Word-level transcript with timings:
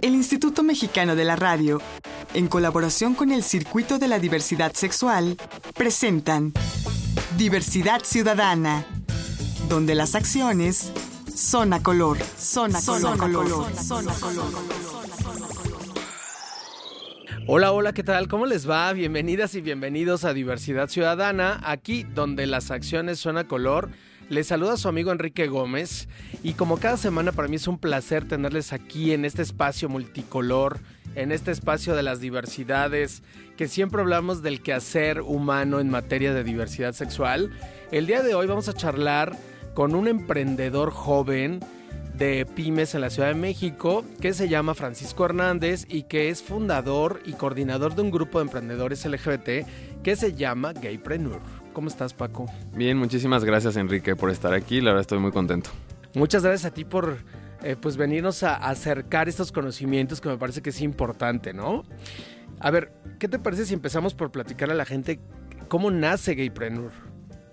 El 0.00 0.14
Instituto 0.14 0.62
Mexicano 0.62 1.16
de 1.16 1.24
la 1.24 1.36
Radio, 1.36 1.80
en 2.34 2.48
colaboración 2.48 3.14
con 3.14 3.30
el 3.30 3.42
Circuito 3.42 3.98
de 3.98 4.08
la 4.08 4.18
Diversidad 4.18 4.72
Sexual, 4.72 5.36
presentan 5.74 6.52
Diversidad 7.36 8.02
Ciudadana, 8.04 8.84
donde 9.68 9.94
las 9.94 10.14
acciones 10.14 10.92
son 11.34 11.72
a 11.72 11.82
color, 11.82 12.18
son 12.38 12.74
a 12.76 12.80
color, 12.82 13.18
color, 13.18 13.76
son 13.76 14.08
a 14.08 14.14
color. 14.14 14.80
Hola, 17.46 17.72
hola, 17.72 17.92
¿qué 17.92 18.04
tal? 18.04 18.28
¿Cómo 18.28 18.46
les 18.46 18.68
va? 18.68 18.92
Bienvenidas 18.92 19.54
y 19.54 19.60
bienvenidos 19.60 20.24
a 20.24 20.32
Diversidad 20.32 20.88
Ciudadana, 20.88 21.60
aquí 21.64 22.04
donde 22.04 22.46
las 22.46 22.70
acciones 22.70 23.18
son 23.18 23.38
a 23.38 23.48
color. 23.48 23.90
Les 24.30 24.46
saluda 24.46 24.76
su 24.76 24.86
amigo 24.86 25.10
Enrique 25.10 25.48
Gómez 25.48 26.06
y 26.44 26.52
como 26.52 26.76
cada 26.78 26.96
semana 26.96 27.32
para 27.32 27.48
mí 27.48 27.56
es 27.56 27.66
un 27.66 27.78
placer 27.78 28.28
tenerles 28.28 28.72
aquí 28.72 29.12
en 29.12 29.24
este 29.24 29.42
espacio 29.42 29.88
multicolor, 29.88 30.78
en 31.16 31.32
este 31.32 31.50
espacio 31.50 31.96
de 31.96 32.04
las 32.04 32.20
diversidades, 32.20 33.24
que 33.56 33.66
siempre 33.66 34.02
hablamos 34.02 34.40
del 34.40 34.62
quehacer 34.62 35.20
humano 35.20 35.80
en 35.80 35.90
materia 35.90 36.32
de 36.32 36.44
diversidad 36.44 36.92
sexual. 36.92 37.50
El 37.90 38.06
día 38.06 38.22
de 38.22 38.36
hoy 38.36 38.46
vamos 38.46 38.68
a 38.68 38.72
charlar 38.72 39.36
con 39.74 39.96
un 39.96 40.06
emprendedor 40.06 40.92
joven 40.92 41.58
de 42.14 42.46
pymes 42.46 42.94
en 42.94 43.00
la 43.00 43.10
Ciudad 43.10 43.30
de 43.30 43.34
México 43.34 44.04
que 44.20 44.32
se 44.32 44.48
llama 44.48 44.74
Francisco 44.74 45.24
Hernández 45.24 45.86
y 45.88 46.04
que 46.04 46.28
es 46.28 46.40
fundador 46.40 47.20
y 47.24 47.32
coordinador 47.32 47.96
de 47.96 48.02
un 48.02 48.12
grupo 48.12 48.38
de 48.38 48.44
emprendedores 48.44 49.04
LGBT 49.04 49.66
que 50.04 50.14
se 50.14 50.34
llama 50.34 50.72
Gaypreneur. 50.72 51.40
¿Cómo 51.72 51.88
estás, 51.88 52.14
Paco? 52.14 52.46
Bien, 52.74 52.96
muchísimas 52.96 53.44
gracias, 53.44 53.76
Enrique, 53.76 54.16
por 54.16 54.30
estar 54.30 54.52
aquí. 54.52 54.80
La 54.80 54.90
verdad 54.90 55.02
estoy 55.02 55.18
muy 55.18 55.30
contento. 55.30 55.70
Muchas 56.14 56.42
gracias 56.42 56.70
a 56.70 56.74
ti 56.74 56.84
por 56.84 57.18
eh, 57.62 57.76
pues 57.80 57.96
venirnos 57.96 58.42
a 58.42 58.56
acercar 58.56 59.28
estos 59.28 59.52
conocimientos 59.52 60.20
que 60.20 60.28
me 60.28 60.38
parece 60.38 60.62
que 60.62 60.70
es 60.70 60.80
importante, 60.80 61.52
¿no? 61.52 61.84
A 62.58 62.70
ver, 62.70 62.92
¿qué 63.18 63.28
te 63.28 63.38
parece 63.38 63.66
si 63.66 63.74
empezamos 63.74 64.14
por 64.14 64.30
platicar 64.30 64.70
a 64.70 64.74
la 64.74 64.84
gente 64.84 65.20
cómo 65.68 65.90
nace 65.90 66.34
Gaypreneur? 66.34 66.90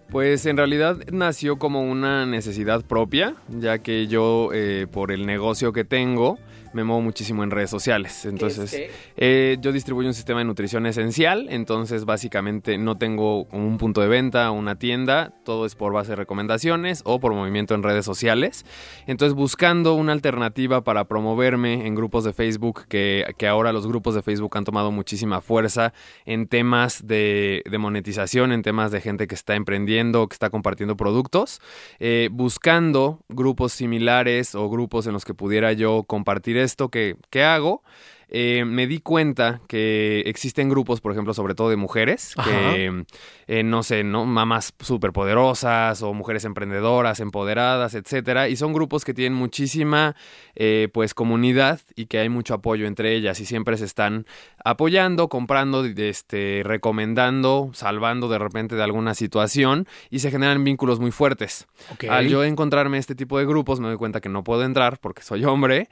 Pues 0.09 0.45
en 0.45 0.57
realidad 0.57 0.97
nació 1.11 1.59
como 1.59 1.81
una 1.81 2.25
necesidad 2.25 2.85
propia, 2.85 3.35
ya 3.49 3.79
que 3.79 4.07
yo 4.07 4.49
eh, 4.53 4.87
por 4.89 5.11
el 5.11 5.25
negocio 5.25 5.73
que 5.73 5.83
tengo 5.83 6.39
me 6.73 6.83
muevo 6.83 7.01
muchísimo 7.01 7.43
en 7.43 7.51
redes 7.51 7.69
sociales. 7.69 8.25
Entonces, 8.25 8.75
eh, 9.15 9.57
yo 9.61 9.71
distribuyo 9.71 10.07
un 10.07 10.13
sistema 10.13 10.39
de 10.39 10.45
nutrición 10.45 10.85
esencial, 10.85 11.47
entonces 11.49 12.05
básicamente 12.05 12.77
no 12.77 12.97
tengo 12.97 13.43
un 13.45 13.77
punto 13.77 14.01
de 14.01 14.07
venta, 14.07 14.51
una 14.51 14.77
tienda, 14.77 15.33
todo 15.43 15.65
es 15.65 15.75
por 15.75 15.93
base 15.93 16.11
de 16.11 16.15
recomendaciones 16.17 17.01
o 17.05 17.19
por 17.19 17.33
movimiento 17.33 17.75
en 17.75 17.83
redes 17.83 18.05
sociales. 18.05 18.65
Entonces, 19.05 19.35
buscando 19.35 19.93
una 19.93 20.11
alternativa 20.13 20.83
para 20.83 21.05
promoverme 21.05 21.87
en 21.87 21.95
grupos 21.95 22.23
de 22.23 22.33
Facebook, 22.33 22.85
que, 22.87 23.25
ahora 23.47 23.71
los 23.71 23.87
grupos 23.87 24.13
de 24.15 24.21
Facebook 24.21 24.57
han 24.57 24.65
tomado 24.65 24.91
muchísima 24.91 25.41
fuerza 25.41 25.93
en 26.25 26.47
temas 26.47 27.07
de, 27.07 27.63
monetización, 27.79 28.51
en 28.51 28.61
temas 28.61 28.91
de 28.91 29.01
gente 29.01 29.27
que 29.27 29.35
está 29.35 29.55
emprendiendo, 29.55 30.27
que 30.27 30.33
está 30.33 30.49
compartiendo 30.49 30.97
productos, 30.97 31.61
eh, 31.99 32.29
buscando 32.31 33.21
grupos 33.29 33.73
similares 33.73 34.55
o 34.55 34.69
grupos 34.69 35.07
en 35.07 35.13
los 35.13 35.23
que 35.23 35.33
pudiera 35.33 35.73
yo 35.73 36.03
compartir 36.03 36.56
esto 36.57 36.89
que, 36.89 37.15
que 37.29 37.43
hago 37.43 37.83
eh, 38.29 38.65
me 38.65 38.87
di 38.87 38.99
cuenta 38.99 39.61
que 39.67 40.21
existen 40.25 40.69
grupos, 40.69 40.99
por 40.99 41.11
ejemplo, 41.11 41.33
sobre 41.33 41.55
todo 41.55 41.69
de 41.69 41.77
mujeres, 41.77 42.35
que, 42.43 43.05
eh, 43.47 43.63
no 43.63 43.83
sé, 43.83 44.03
¿no? 44.03 44.25
Mamás 44.25 44.73
poderosas 45.13 46.01
o 46.01 46.13
mujeres 46.13 46.43
emprendedoras, 46.43 47.19
empoderadas, 47.19 47.93
etcétera. 47.93 48.49
Y 48.49 48.55
son 48.55 48.73
grupos 48.73 49.05
que 49.05 49.13
tienen 49.13 49.33
muchísima, 49.33 50.15
eh, 50.55 50.89
pues, 50.93 51.13
comunidad 51.13 51.79
y 51.95 52.07
que 52.07 52.19
hay 52.19 52.29
mucho 52.29 52.53
apoyo 52.53 52.85
entre 52.85 53.13
ellas 53.15 53.39
y 53.39 53.45
siempre 53.45 53.77
se 53.77 53.85
están 53.85 54.25
apoyando, 54.63 55.29
comprando, 55.29 55.85
este, 55.85 56.61
recomendando, 56.65 57.71
salvando 57.73 58.27
de 58.27 58.39
repente 58.39 58.75
de 58.75 58.83
alguna 58.83 59.13
situación 59.13 59.87
y 60.09 60.19
se 60.19 60.31
generan 60.31 60.63
vínculos 60.63 60.99
muy 60.99 61.11
fuertes. 61.11 61.67
Al 62.09 62.27
yo 62.27 62.43
encontrarme 62.43 62.97
este 62.97 63.15
tipo 63.15 63.37
de 63.39 63.45
grupos 63.45 63.79
me 63.79 63.87
doy 63.87 63.97
cuenta 63.97 64.19
que 64.19 64.29
no 64.29 64.43
puedo 64.43 64.63
entrar 64.63 64.99
porque 64.99 65.21
soy 65.21 65.45
hombre 65.45 65.89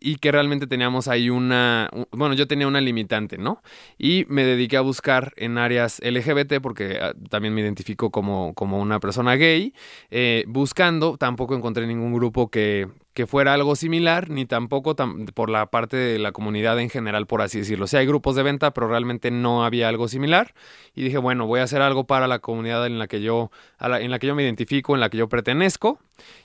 y 0.00 0.16
que 0.16 0.32
realmente 0.32 0.66
teníamos 0.66 1.08
ahí 1.08 1.30
una, 1.30 1.90
bueno, 2.10 2.34
yo 2.34 2.46
tenía 2.46 2.66
una 2.66 2.80
limitante, 2.80 3.38
¿no? 3.38 3.62
Y 3.98 4.24
me 4.28 4.44
dediqué 4.44 4.76
a 4.76 4.80
buscar 4.80 5.32
en 5.36 5.58
áreas 5.58 6.00
LGBT 6.00 6.60
porque 6.62 6.98
ah, 7.00 7.14
también 7.30 7.54
me 7.54 7.60
identifico 7.60 8.10
como, 8.10 8.54
como 8.54 8.78
una 8.78 9.00
persona 9.00 9.34
gay, 9.36 9.74
eh, 10.10 10.44
buscando, 10.48 11.16
tampoco 11.16 11.54
encontré 11.54 11.86
ningún 11.86 12.12
grupo 12.12 12.50
que, 12.50 12.88
que 13.14 13.26
fuera 13.26 13.54
algo 13.54 13.74
similar, 13.74 14.30
ni 14.30 14.46
tampoco 14.46 14.94
por 15.34 15.50
la 15.50 15.66
parte 15.66 15.96
de 15.96 16.18
la 16.18 16.32
comunidad 16.32 16.78
en 16.78 16.88
general, 16.88 17.26
por 17.26 17.42
así 17.42 17.58
decirlo. 17.58 17.86
O 17.86 17.88
sea, 17.88 18.00
hay 18.00 18.06
grupos 18.06 18.36
de 18.36 18.44
venta, 18.44 18.72
pero 18.72 18.88
realmente 18.88 19.30
no 19.30 19.64
había 19.64 19.88
algo 19.88 20.06
similar. 20.06 20.54
Y 20.94 21.02
dije, 21.02 21.18
bueno, 21.18 21.46
voy 21.46 21.60
a 21.60 21.64
hacer 21.64 21.82
algo 21.82 22.04
para 22.04 22.28
la 22.28 22.38
comunidad 22.38 22.86
en 22.86 22.98
la 22.98 23.08
que 23.08 23.20
yo, 23.20 23.50
en 23.80 24.10
la 24.10 24.18
que 24.18 24.28
yo 24.28 24.34
me 24.34 24.44
identifico, 24.44 24.94
en 24.94 25.00
la 25.00 25.10
que 25.10 25.18
yo 25.18 25.28
pertenezco. 25.28 25.98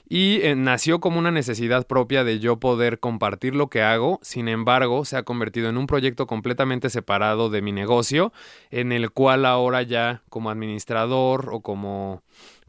Y 0.08 0.40
eh, 0.42 0.54
nació 0.54 1.00
como 1.00 1.18
una 1.18 1.30
necesidad 1.30 1.86
propia 1.86 2.24
de 2.24 2.38
yo 2.38 2.58
poder 2.58 2.98
compartir 2.98 3.54
lo 3.54 3.68
que 3.68 3.82
hago. 3.82 4.18
Sin 4.22 4.48
embargo, 4.48 5.04
se 5.04 5.16
ha 5.16 5.22
convertido 5.22 5.68
en 5.68 5.76
un 5.76 5.86
proyecto 5.86 6.26
completamente 6.26 6.90
separado 6.90 7.50
de 7.50 7.62
mi 7.62 7.72
negocio, 7.72 8.32
en 8.70 8.92
el 8.92 9.10
cual 9.10 9.46
ahora 9.46 9.82
ya 9.82 10.22
como 10.28 10.50
administrador 10.50 11.50
o 11.52 11.60
como 11.60 12.22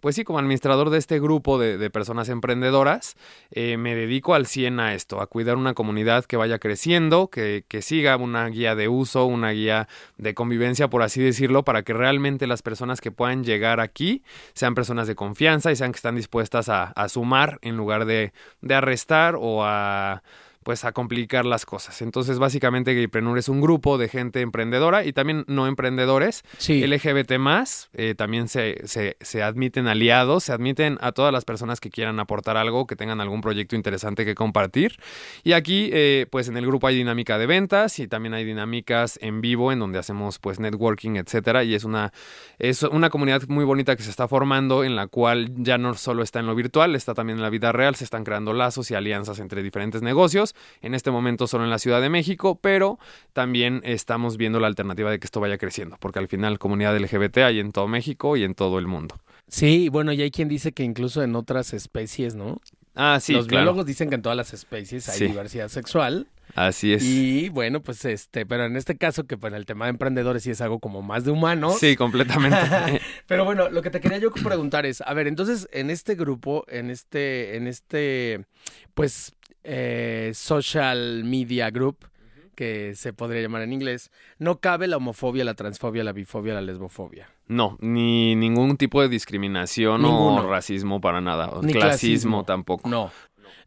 pues 0.06 0.16
sí, 0.16 0.24
como 0.24 0.38
administrador 0.38 0.92
de 0.92 1.00
este 1.00 1.20
grupo 1.20 1.58
de, 1.58 1.90
personas 1.90 2.30
emprendedoras, 2.30 3.16
eh, 3.50 3.76
me 3.78 3.96
dedico 3.96 4.36
al 4.36 4.46
100 4.46 4.80
a 4.80 4.94
esto, 4.94 5.20
a 5.20 5.26
cuidar 5.26 5.58
una 5.58 5.74
comunidad 5.74 6.26
que 6.26 6.38
vaya 6.38 6.60
creciendo, 6.60 7.28
que, 7.28 7.66
que 7.68 7.82
siga 7.82 8.16
una 8.16 8.46
guía 8.50 8.76
de 8.76 8.88
uso, 8.88 9.26
una 9.26 9.50
guía 9.50 9.88
de 10.18 10.36
convivencia, 10.36 10.92
por 10.92 11.02
así 11.02 11.24
decirlo, 11.24 11.64
para 11.64 11.82
que 11.82 11.94
realmente 11.94 12.46
las 12.46 12.62
personas 12.62 13.02
que 13.02 13.10
puedan 13.10 13.44
llegar 13.44 13.80
aquí 13.80 14.22
sean 14.54 14.76
personas 14.76 15.08
de 15.08 15.16
confianza 15.16 15.72
y 15.72 15.76
sean 15.76 15.92
que 15.92 15.98
están 15.98 16.16
dispuestas 16.16 16.70
a, 16.70 16.94
sumar 17.10 17.58
en 17.64 17.76
lugar 17.76 18.06
de, 18.06 18.32
de 18.62 18.76
arrestar 18.76 19.36
o 19.40 19.66
a 19.66 20.22
pues 20.66 20.84
a 20.84 20.94
complicar 20.94 21.46
las 21.46 21.64
cosas. 21.64 22.02
Entonces, 22.02 22.40
básicamente 22.40 22.96
Gaypreneur 22.96 23.38
es 23.38 23.50
un 23.50 23.62
grupo 23.62 24.00
de 24.00 24.10
gente 24.10 24.42
emprendedora 24.42 25.06
y 25.06 25.14
también 25.14 25.46
no 25.48 25.68
emprendedores, 25.68 26.42
LGBT 26.60 27.38
más, 27.38 27.90
eh, 27.94 28.16
también 28.18 28.48
se, 28.48 28.82
se, 28.88 29.44
admiten 29.44 29.88
aliados, 29.88 30.46
se 30.46 30.54
admiten 30.54 30.98
a 31.02 31.12
todas 31.12 31.32
las 31.32 31.46
personas 31.46 31.80
que 31.80 31.92
quieran 31.92 32.20
aportar 32.20 32.58
algo, 32.58 32.88
que 32.88 32.96
tengan 32.96 33.22
algún 33.22 33.42
proyecto 33.42 33.76
interesante 33.76 34.26
que 34.26 34.34
compartir. 34.34 34.98
Y 35.44 35.52
aquí, 35.52 35.92
eh, 35.94 36.26
pues 36.32 36.48
en 36.48 36.58
el 36.58 36.66
grupo 36.66 36.88
hay 36.88 36.96
dinámica 36.96 37.38
de 37.38 37.46
ventas 37.46 38.00
y 38.00 38.08
también 38.08 38.34
hay 38.34 38.44
dinámicas 38.44 39.20
en 39.22 39.42
vivo 39.42 39.72
en 39.72 39.78
donde 39.78 40.00
hacemos 40.00 40.40
pues 40.40 40.60
networking, 40.60 41.18
etcétera. 41.18 41.64
Y 41.64 41.76
es 41.76 41.84
una, 41.84 42.12
es 42.58 42.82
una 42.82 43.12
comunidad 43.12 43.44
muy 43.50 43.66
bonita 43.66 43.96
que 43.96 44.02
se 44.02 44.10
está 44.10 44.28
formando 44.28 44.84
en 44.84 44.96
la 44.96 45.06
cual 45.06 45.52
ya 45.58 45.78
no 45.78 45.94
solo 45.94 46.24
está 46.24 46.40
en 46.40 46.48
lo 46.48 46.56
virtual, 46.56 46.96
está 46.96 47.14
también 47.14 47.38
en 47.38 47.44
la 47.44 47.52
vida 47.52 47.72
real, 47.72 47.94
se 47.94 48.04
están 48.04 48.24
creando 48.24 48.52
lazos 48.52 48.90
y 48.90 48.96
alianzas 48.96 49.38
entre 49.38 49.62
diferentes 49.62 50.02
negocios 50.02 50.55
en 50.82 50.94
este 50.94 51.12
momento 51.12 51.48
solo 51.48 51.64
en 51.64 51.70
la 51.70 51.80
Ciudad 51.80 52.02
de 52.02 52.10
México, 52.10 52.60
pero 52.62 53.00
también 53.34 53.82
estamos 53.84 54.38
viendo 54.38 54.60
la 54.60 54.68
alternativa 54.68 55.12
de 55.12 55.20
que 55.20 55.26
esto 55.26 55.40
vaya 55.40 55.58
creciendo, 55.58 55.98
porque 56.00 56.20
al 56.20 56.28
final 56.28 56.60
comunidad 56.60 56.98
LGBT 56.98 57.38
hay 57.40 57.60
en 57.60 57.72
todo 57.72 57.88
México 57.88 58.38
y 58.38 58.44
en 58.44 58.54
todo 58.54 58.80
el 58.80 58.88
mundo. 58.88 59.16
Sí, 59.48 59.90
bueno, 59.90 60.12
y 60.12 60.22
hay 60.22 60.32
quien 60.32 60.48
dice 60.48 60.72
que 60.72 60.84
incluso 60.84 61.24
en 61.24 61.36
otras 61.36 61.74
especies, 61.74 62.36
¿no? 62.36 62.60
Ah, 62.96 63.20
sí. 63.22 63.34
Los 63.34 63.48
biólogos 63.48 63.86
dicen 63.86 64.10
que 64.10 64.16
en 64.16 64.22
todas 64.22 64.38
las 64.38 64.54
especies 64.54 65.08
hay 65.10 65.28
diversidad 65.28 65.68
sexual. 65.68 66.28
Así 66.54 66.94
es. 66.94 67.04
Y 67.04 67.50
bueno, 67.50 67.82
pues 67.82 68.06
este, 68.06 68.46
pero 68.46 68.66
en 68.66 68.78
este 68.78 68.98
caso, 68.98 69.26
que 69.26 69.38
para 69.38 69.58
el 69.58 69.66
tema 69.66 69.86
de 69.86 69.90
emprendedores 69.92 70.44
sí 70.44 70.52
es 70.52 70.62
algo 70.62 70.80
como 70.80 71.02
más 71.02 71.26
de 71.26 71.32
humanos. 71.32 71.80
Sí, 71.80 71.96
completamente. 71.98 72.58
pero 73.28 73.44
bueno, 73.44 73.70
lo 73.70 73.82
que 73.82 73.90
te 73.90 74.00
quería 74.00 74.20
yo 74.20 74.32
preguntar 74.32 74.86
es, 74.86 75.02
a 75.02 75.14
ver, 75.14 75.28
entonces, 75.28 75.68
en 75.74 75.90
este 75.90 76.16
grupo, 76.16 76.64
en 76.70 76.90
este, 76.90 77.58
en 77.58 77.68
este, 77.68 78.46
pues, 78.94 79.34
eh, 79.66 80.32
social 80.34 81.24
media 81.24 81.70
group, 81.72 82.08
que 82.56 82.96
se 82.96 83.14
podría 83.14 83.42
llamar 83.42 83.64
en 83.64 83.74
inglés, 83.74 84.12
no 84.40 84.60
cabe 84.60 84.88
la 84.88 84.98
homofobia, 84.98 85.44
la 85.44 85.56
transfobia, 85.56 86.04
la 86.04 86.14
bifobia, 86.14 86.54
la 86.54 86.62
lesbofobia. 86.62 87.30
No, 87.48 87.78
ni 87.82 88.36
ningún 88.36 88.78
tipo 88.78 89.02
de 89.02 89.10
discriminación 89.10 90.06
o 90.06 90.42
racismo 90.48 91.02
para 91.02 91.22
nada. 91.22 91.52
Ni 91.62 91.74
clasismo, 91.74 92.44
tampoco. 92.44 92.88
No. 92.90 93.12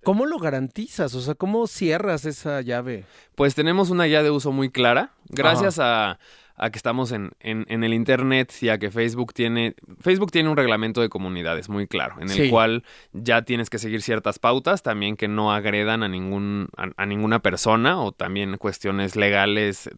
¿Cómo 0.05 0.27
lo 0.27 0.39
garantizas? 0.39 1.15
O 1.15 1.21
sea, 1.21 1.35
¿cómo 1.35 1.67
cierras 1.67 2.25
esa 2.25 2.61
llave? 2.63 3.05
Pues 3.35 3.55
tenemos 3.55 3.91
una 3.91 4.05
guía 4.05 4.23
de 4.23 4.31
uso 4.31 4.53
muy 4.53 4.71
clara. 4.71 5.13
Gracias 5.29 5.79
a 5.81 6.19
a 6.59 6.71
que 6.71 6.79
estamos 6.79 7.13
en, 7.13 7.31
en, 7.41 7.85
el 7.85 7.95
Internet 7.95 8.53
y 8.61 8.69
a 8.69 8.79
que 8.79 8.91
Facebook 8.91 9.33
tiene, 9.33 9.75
Facebook 10.01 10.33
tiene 10.33 10.49
un 10.49 10.57
reglamento 10.57 11.01
de 11.01 11.09
comunidades 11.09 11.69
muy 11.69 11.87
claro, 11.87 12.17
en 12.21 12.31
el 12.31 12.51
cual 12.51 12.85
ya 13.13 13.43
tienes 13.43 13.71
que 13.71 13.79
seguir 13.79 14.03
ciertas 14.03 14.41
pautas, 14.41 14.83
también 14.83 15.17
que 15.17 15.29
no 15.29 15.53
agredan 15.53 16.03
a, 16.03 16.09
ningún, 16.09 16.69
a, 16.77 17.07
ninguna 17.07 17.39
persona 17.41 18.01
o 18.01 18.11
también 18.11 18.57
cuestiones 18.57 19.15
legales 19.15 19.89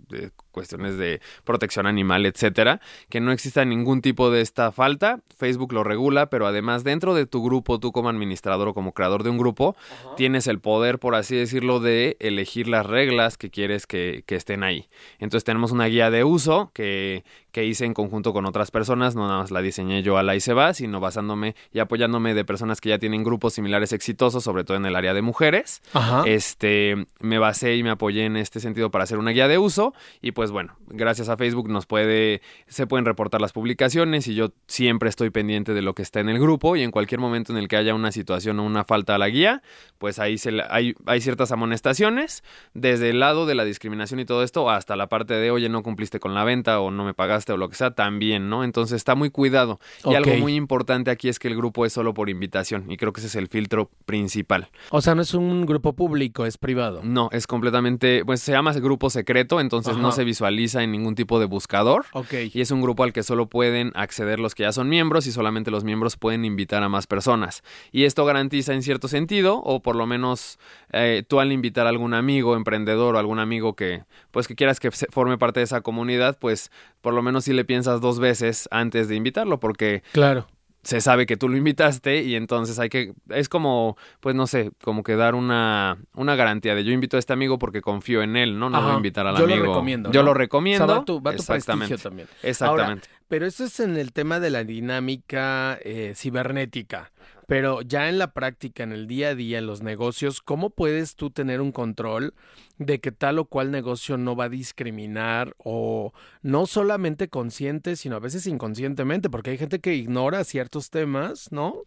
cuestiones 0.50 0.96
de 0.96 1.20
protección 1.44 1.86
animal, 1.86 2.26
etcétera, 2.26 2.80
que 3.08 3.20
no 3.20 3.32
exista 3.32 3.64
ningún 3.64 4.02
tipo 4.02 4.30
de 4.30 4.40
esta 4.40 4.72
falta. 4.72 5.20
Facebook 5.36 5.72
lo 5.72 5.84
regula, 5.84 6.30
pero 6.30 6.46
además 6.46 6.84
dentro 6.84 7.14
de 7.14 7.26
tu 7.26 7.42
grupo, 7.42 7.78
tú 7.80 7.92
como 7.92 8.08
administrador 8.08 8.68
o 8.68 8.74
como 8.74 8.92
creador 8.92 9.22
de 9.22 9.30
un 9.30 9.38
grupo, 9.38 9.76
tienes 10.16 10.46
el 10.46 10.60
poder, 10.60 10.98
por 10.98 11.14
así 11.14 11.36
decirlo, 11.36 11.80
de 11.80 12.16
elegir 12.20 12.68
las 12.68 12.86
reglas 12.86 13.36
que 13.36 13.50
quieres 13.50 13.86
que, 13.86 14.24
que 14.26 14.36
estén 14.36 14.62
ahí. 14.62 14.88
Entonces 15.18 15.44
tenemos 15.44 15.72
una 15.72 15.86
guía 15.86 16.10
de 16.10 16.24
uso 16.24 16.70
que, 16.74 17.24
que 17.52 17.64
hice 17.64 17.84
en 17.84 17.94
conjunto 17.94 18.32
con 18.32 18.46
otras 18.46 18.70
personas, 18.70 19.14
no 19.16 19.26
nada 19.26 19.40
más 19.40 19.50
la 19.50 19.60
diseñé 19.62 20.02
yo 20.02 20.18
a 20.18 20.22
la 20.22 20.36
y 20.36 20.40
se 20.40 20.54
va, 20.54 20.72
sino 20.74 21.00
basándome 21.00 21.54
y 21.72 21.80
apoyándome 21.80 22.34
de 22.34 22.44
personas 22.44 22.80
que 22.80 22.90
ya 22.90 22.98
tienen 22.98 23.24
grupos 23.24 23.54
similares 23.54 23.92
exitosos, 23.92 24.44
sobre 24.44 24.64
todo 24.64 24.76
en 24.76 24.86
el 24.86 24.94
área 24.96 25.14
de 25.14 25.22
mujeres. 25.22 25.82
Este, 26.26 27.06
me 27.20 27.38
basé 27.38 27.76
y 27.76 27.82
me 27.82 27.90
apoyé 27.90 28.24
en 28.24 28.36
este 28.36 28.60
sentido 28.60 28.90
para 28.90 29.04
hacer 29.04 29.18
una 29.18 29.32
guía 29.32 29.48
de 29.48 29.58
uso 29.58 29.94
y 30.20 30.32
pues 30.32 30.50
bueno, 30.50 30.76
gracias 30.88 31.28
a 31.28 31.36
Facebook 31.36 31.68
nos 31.68 31.86
puede 31.86 32.42
se 32.68 32.86
pueden 32.86 33.04
reportar 33.04 33.40
las 33.40 33.52
publicaciones 33.52 34.28
y 34.28 34.34
yo 34.34 34.50
siempre 34.66 35.08
estoy 35.08 35.30
pendiente 35.30 35.74
de 35.74 35.82
lo 35.82 35.94
que 35.94 36.02
está 36.02 36.20
en 36.20 36.28
el 36.28 36.38
grupo 36.38 36.76
y 36.76 36.82
en 36.82 36.90
cualquier 36.90 37.20
momento 37.20 37.52
en 37.52 37.58
el 37.58 37.68
que 37.68 37.76
haya 37.76 37.94
una 37.94 38.12
situación 38.12 38.60
o 38.60 38.64
una 38.64 38.84
falta 38.84 39.14
a 39.14 39.18
la 39.18 39.28
guía, 39.28 39.62
pues 39.98 40.18
ahí 40.18 40.38
se 40.38 40.50
hay, 40.68 40.94
hay 41.06 41.20
ciertas 41.20 41.52
amonestaciones 41.52 42.42
desde 42.74 43.10
el 43.10 43.20
lado 43.20 43.46
de 43.46 43.54
la 43.54 43.64
discriminación 43.64 44.20
y 44.20 44.24
todo 44.24 44.42
esto 44.42 44.70
hasta 44.70 44.96
la 44.96 45.08
parte 45.08 45.34
de, 45.34 45.50
"Oye, 45.50 45.68
no 45.68 45.82
cumpliste 45.82 46.20
con 46.20 46.34
la 46.34 46.44
venta 46.44 46.80
o 46.80 46.90
no 46.90 47.04
me 47.04 47.14
pagaste 47.14 47.39
o 47.48 47.56
lo 47.56 47.68
que 47.68 47.76
sea, 47.76 47.92
también, 47.92 48.48
¿no? 48.48 48.64
Entonces 48.64 48.96
está 48.96 49.14
muy 49.14 49.30
cuidado. 49.30 49.78
Y 50.04 50.14
algo 50.14 50.34
muy 50.36 50.54
importante 50.54 51.10
aquí 51.10 51.28
es 51.28 51.38
que 51.38 51.48
el 51.48 51.56
grupo 51.56 51.86
es 51.86 51.92
solo 51.92 52.14
por 52.14 52.28
invitación 52.28 52.90
y 52.90 52.96
creo 52.96 53.12
que 53.12 53.20
ese 53.20 53.28
es 53.28 53.36
el 53.36 53.48
filtro 53.48 53.90
principal. 54.06 54.68
O 54.90 55.00
sea, 55.00 55.14
no 55.14 55.22
es 55.22 55.34
un 55.34 55.66
grupo 55.66 55.94
público, 55.94 56.46
es 56.46 56.58
privado. 56.58 57.00
No, 57.02 57.28
es 57.32 57.46
completamente, 57.46 58.24
pues 58.24 58.40
se 58.40 58.52
llama 58.52 58.72
grupo 58.80 59.10
secreto, 59.10 59.60
entonces 59.60 59.96
no 59.96 60.12
se 60.12 60.24
visualiza 60.24 60.82
en 60.82 60.92
ningún 60.92 61.14
tipo 61.14 61.38
de 61.38 61.46
buscador. 61.46 62.06
Ok. 62.12 62.34
Y 62.52 62.60
es 62.60 62.70
un 62.70 62.82
grupo 62.82 63.04
al 63.04 63.12
que 63.12 63.22
solo 63.22 63.46
pueden 63.46 63.92
acceder 63.94 64.40
los 64.40 64.54
que 64.54 64.64
ya 64.64 64.72
son 64.72 64.88
miembros 64.88 65.26
y 65.26 65.32
solamente 65.32 65.70
los 65.70 65.84
miembros 65.84 66.16
pueden 66.16 66.44
invitar 66.44 66.82
a 66.82 66.88
más 66.88 67.06
personas. 67.06 67.62
Y 67.92 68.04
esto 68.04 68.24
garantiza 68.24 68.74
en 68.74 68.82
cierto 68.82 69.08
sentido, 69.08 69.58
o 69.58 69.80
por 69.80 69.96
lo 69.96 70.06
menos 70.06 70.58
eh, 70.92 71.22
tú 71.26 71.40
al 71.40 71.52
invitar 71.52 71.86
a 71.86 71.90
algún 71.90 72.14
amigo, 72.14 72.56
emprendedor 72.56 73.14
o 73.14 73.18
algún 73.18 73.38
amigo 73.38 73.74
que, 73.74 74.04
pues 74.30 74.48
que 74.48 74.54
quieras 74.54 74.80
que 74.80 74.90
forme 74.90 75.38
parte 75.38 75.60
de 75.60 75.64
esa 75.64 75.80
comunidad, 75.80 76.38
pues 76.38 76.70
por 77.00 77.14
lo 77.14 77.22
menos 77.22 77.29
si 77.40 77.52
le 77.52 77.64
piensas 77.64 78.00
dos 78.00 78.18
veces 78.18 78.68
antes 78.70 79.08
de 79.08 79.14
invitarlo, 79.14 79.60
porque 79.60 80.02
claro. 80.12 80.46
se 80.82 81.00
sabe 81.00 81.26
que 81.26 81.36
tú 81.36 81.48
lo 81.48 81.56
invitaste 81.56 82.22
y 82.22 82.34
entonces 82.34 82.78
hay 82.78 82.88
que, 82.88 83.12
es 83.28 83.48
como, 83.48 83.96
pues 84.20 84.34
no 84.34 84.46
sé, 84.46 84.72
como 84.82 85.02
que 85.02 85.16
dar 85.16 85.34
una, 85.34 85.98
una 86.14 86.34
garantía 86.34 86.74
de 86.74 86.82
yo 86.82 86.92
invito 86.92 87.16
a 87.16 87.20
este 87.20 87.32
amigo 87.32 87.58
porque 87.58 87.80
confío 87.80 88.22
en 88.22 88.36
él, 88.36 88.58
¿no? 88.58 88.70
No 88.70 88.82
voy 88.82 88.92
a 88.92 88.96
invitar 88.96 89.26
al 89.26 89.36
yo 89.36 89.44
amigo. 89.44 89.58
Yo 89.58 89.64
lo 89.64 89.72
recomiendo. 89.72 90.10
Yo 90.10 90.22
lo 90.22 90.34
recomiendo. 90.34 90.86
va 90.86 91.04
tu, 91.04 91.22
va 91.22 91.36
tu 91.36 91.44
prestigio 91.44 91.98
también. 91.98 92.28
Exactamente. 92.42 93.08
pero 93.28 93.46
eso 93.46 93.64
es 93.64 93.78
en 93.78 93.96
el 93.96 94.12
tema 94.12 94.40
de 94.40 94.50
la 94.50 94.64
dinámica 94.64 95.78
eh, 95.82 96.14
cibernética. 96.16 97.12
Pero 97.50 97.82
ya 97.82 98.08
en 98.08 98.18
la 98.18 98.32
práctica, 98.32 98.84
en 98.84 98.92
el 98.92 99.08
día 99.08 99.30
a 99.30 99.34
día, 99.34 99.58
en 99.58 99.66
los 99.66 99.82
negocios, 99.82 100.40
¿cómo 100.40 100.70
puedes 100.70 101.16
tú 101.16 101.30
tener 101.30 101.60
un 101.60 101.72
control 101.72 102.32
de 102.78 103.00
que 103.00 103.10
tal 103.10 103.40
o 103.40 103.44
cual 103.44 103.72
negocio 103.72 104.16
no 104.16 104.36
va 104.36 104.44
a 104.44 104.48
discriminar 104.48 105.56
o 105.58 106.12
no 106.42 106.66
solamente 106.66 107.28
consciente, 107.28 107.96
sino 107.96 108.14
a 108.14 108.20
veces 108.20 108.46
inconscientemente? 108.46 109.30
Porque 109.30 109.50
hay 109.50 109.58
gente 109.58 109.80
que 109.80 109.96
ignora 109.96 110.44
ciertos 110.44 110.90
temas, 110.90 111.50
¿no? 111.50 111.82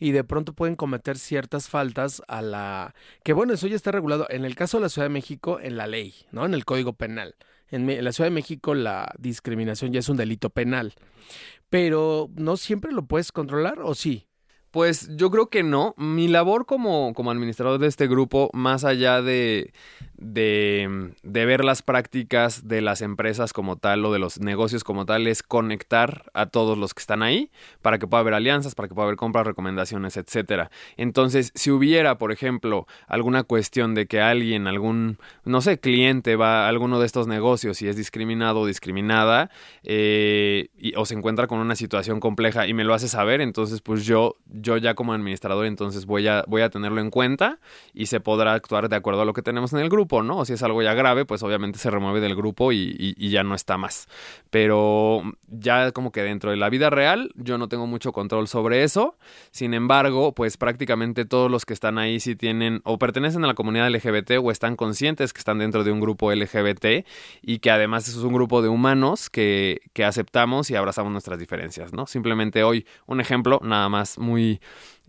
y 0.00 0.10
de 0.10 0.24
pronto 0.24 0.52
pueden 0.52 0.74
cometer 0.74 1.16
ciertas 1.16 1.68
faltas 1.68 2.20
a 2.26 2.42
la 2.42 2.94
que 3.22 3.34
bueno 3.34 3.52
eso 3.52 3.68
ya 3.68 3.76
está 3.76 3.92
regulado 3.92 4.26
en 4.30 4.46
el 4.46 4.56
caso 4.56 4.78
de 4.78 4.82
la 4.82 4.88
Ciudad 4.88 5.04
de 5.06 5.12
México 5.12 5.60
en 5.60 5.76
la 5.76 5.86
ley 5.86 6.14
no 6.32 6.46
en 6.46 6.54
el 6.54 6.64
Código 6.64 6.94
Penal 6.94 7.36
en, 7.70 8.02
la 8.02 8.12
Ciudad 8.12 8.30
de 8.30 8.34
México 8.34 8.74
la 8.74 9.12
discriminación 9.18 9.92
ya 9.92 10.00
es 10.00 10.08
un 10.08 10.16
delito 10.16 10.48
penal 10.48 10.94
pero 11.68 12.30
no 12.34 12.56
siempre 12.56 12.92
lo 12.92 13.04
puedes 13.04 13.30
controlar 13.30 13.80
o 13.80 13.94
sí 13.94 14.27
pues 14.70 15.08
yo 15.16 15.30
creo 15.30 15.48
que 15.48 15.62
no. 15.62 15.94
Mi 15.96 16.28
labor 16.28 16.66
como, 16.66 17.14
como 17.14 17.30
administrador 17.30 17.78
de 17.78 17.86
este 17.86 18.06
grupo, 18.06 18.50
más 18.52 18.84
allá 18.84 19.22
de, 19.22 19.72
de, 20.18 21.12
ver 21.22 21.64
las 21.64 21.82
prácticas 21.82 22.66
de 22.66 22.80
las 22.80 23.02
empresas 23.02 23.52
como 23.52 23.76
tal 23.76 24.04
o 24.04 24.12
de 24.12 24.18
los 24.18 24.40
negocios 24.40 24.82
como 24.82 25.06
tal 25.06 25.26
es 25.26 25.42
conectar 25.42 26.24
a 26.34 26.46
todos 26.46 26.76
los 26.76 26.92
que 26.92 27.00
están 27.00 27.22
ahí 27.22 27.50
para 27.82 27.98
que 27.98 28.06
pueda 28.06 28.20
haber 28.20 28.34
alianzas, 28.34 28.74
para 28.74 28.88
que 28.88 28.94
pueda 28.94 29.06
haber 29.06 29.16
compras, 29.16 29.46
recomendaciones, 29.46 30.16
etcétera. 30.16 30.70
Entonces, 30.96 31.52
si 31.54 31.70
hubiera, 31.70 32.18
por 32.18 32.32
ejemplo, 32.32 32.86
alguna 33.06 33.44
cuestión 33.44 33.94
de 33.94 34.06
que 34.06 34.20
alguien, 34.20 34.66
algún, 34.66 35.18
no 35.44 35.60
sé, 35.60 35.78
cliente 35.78 36.36
va 36.36 36.66
a 36.66 36.68
alguno 36.68 36.98
de 36.98 37.06
estos 37.06 37.28
negocios 37.28 37.80
y 37.82 37.88
es 37.88 37.96
discriminado 37.96 38.60
o 38.60 38.66
discriminada 38.66 39.50
eh, 39.84 40.68
y, 40.76 40.94
o 40.96 41.06
se 41.06 41.14
encuentra 41.14 41.46
con 41.46 41.60
una 41.60 41.76
situación 41.76 42.18
compleja 42.18 42.66
y 42.66 42.74
me 42.74 42.84
lo 42.84 42.94
hace 42.94 43.08
saber, 43.08 43.40
entonces 43.40 43.80
pues 43.80 44.04
yo, 44.04 44.34
yo 44.60 44.76
ya 44.76 44.94
como 44.94 45.12
administrador 45.12 45.66
entonces 45.66 46.06
voy 46.06 46.28
a, 46.28 46.44
voy 46.46 46.62
a 46.62 46.70
tenerlo 46.70 47.00
en 47.00 47.10
cuenta 47.10 47.58
y 47.94 48.06
se 48.06 48.20
podrá 48.20 48.54
actuar 48.54 48.88
de 48.88 48.96
acuerdo 48.96 49.22
a 49.22 49.24
lo 49.24 49.32
que 49.32 49.42
tenemos 49.42 49.72
en 49.72 49.80
el 49.80 49.88
grupo 49.88 50.08
¿no? 50.22 50.38
O 50.38 50.44
si 50.44 50.52
es 50.54 50.62
algo 50.62 50.82
ya 50.82 50.94
grave, 50.94 51.24
pues 51.24 51.42
obviamente 51.42 51.78
se 51.78 51.90
remueve 51.90 52.20
del 52.20 52.34
grupo 52.34 52.72
y, 52.72 53.14
ya 53.28 53.42
no 53.42 53.54
está 53.54 53.76
más. 53.76 54.08
Pero 54.50 55.22
ya 55.48 55.92
como 55.92 56.12
que 56.12 56.22
dentro 56.22 56.50
de 56.50 56.56
la 56.56 56.70
vida 56.70 56.88
real, 56.88 57.30
yo 57.34 57.58
no 57.58 57.68
tengo 57.68 57.86
mucho 57.86 58.12
control 58.12 58.48
sobre 58.48 58.84
eso. 58.84 59.16
Sin 59.50 59.74
embargo, 59.74 60.32
pues 60.34 60.56
prácticamente 60.56 61.24
todos 61.24 61.50
los 61.50 61.66
que 61.66 61.74
están 61.74 61.98
ahí 61.98 62.20
sí 62.20 62.36
tienen 62.36 62.80
o 62.84 62.98
pertenecen 62.98 63.44
a 63.44 63.46
la 63.46 63.54
comunidad 63.54 63.90
LGBT 63.90 64.32
o 64.42 64.50
están 64.50 64.76
conscientes 64.76 65.32
que 65.32 65.40
están 65.40 65.58
dentro 65.58 65.84
de 65.84 65.92
un 65.92 66.00
grupo 66.00 66.32
LGBT 66.32 67.06
y 67.42 67.58
que 67.58 67.70
además 67.70 68.08
es 68.08 68.16
un 68.16 68.32
grupo 68.32 68.62
de 68.62 68.68
humanos 68.68 69.28
que, 69.28 69.80
que 69.92 70.04
aceptamos 70.04 70.70
y 70.70 70.76
abrazamos 70.76 71.12
nuestras 71.12 71.38
diferencias, 71.38 71.92
¿no? 71.92 72.06
Simplemente 72.06 72.62
hoy 72.62 72.86
un 73.06 73.20
ejemplo 73.20 73.60
nada 73.62 73.88
más 73.88 74.18
muy 74.18 74.47
be 74.48 74.60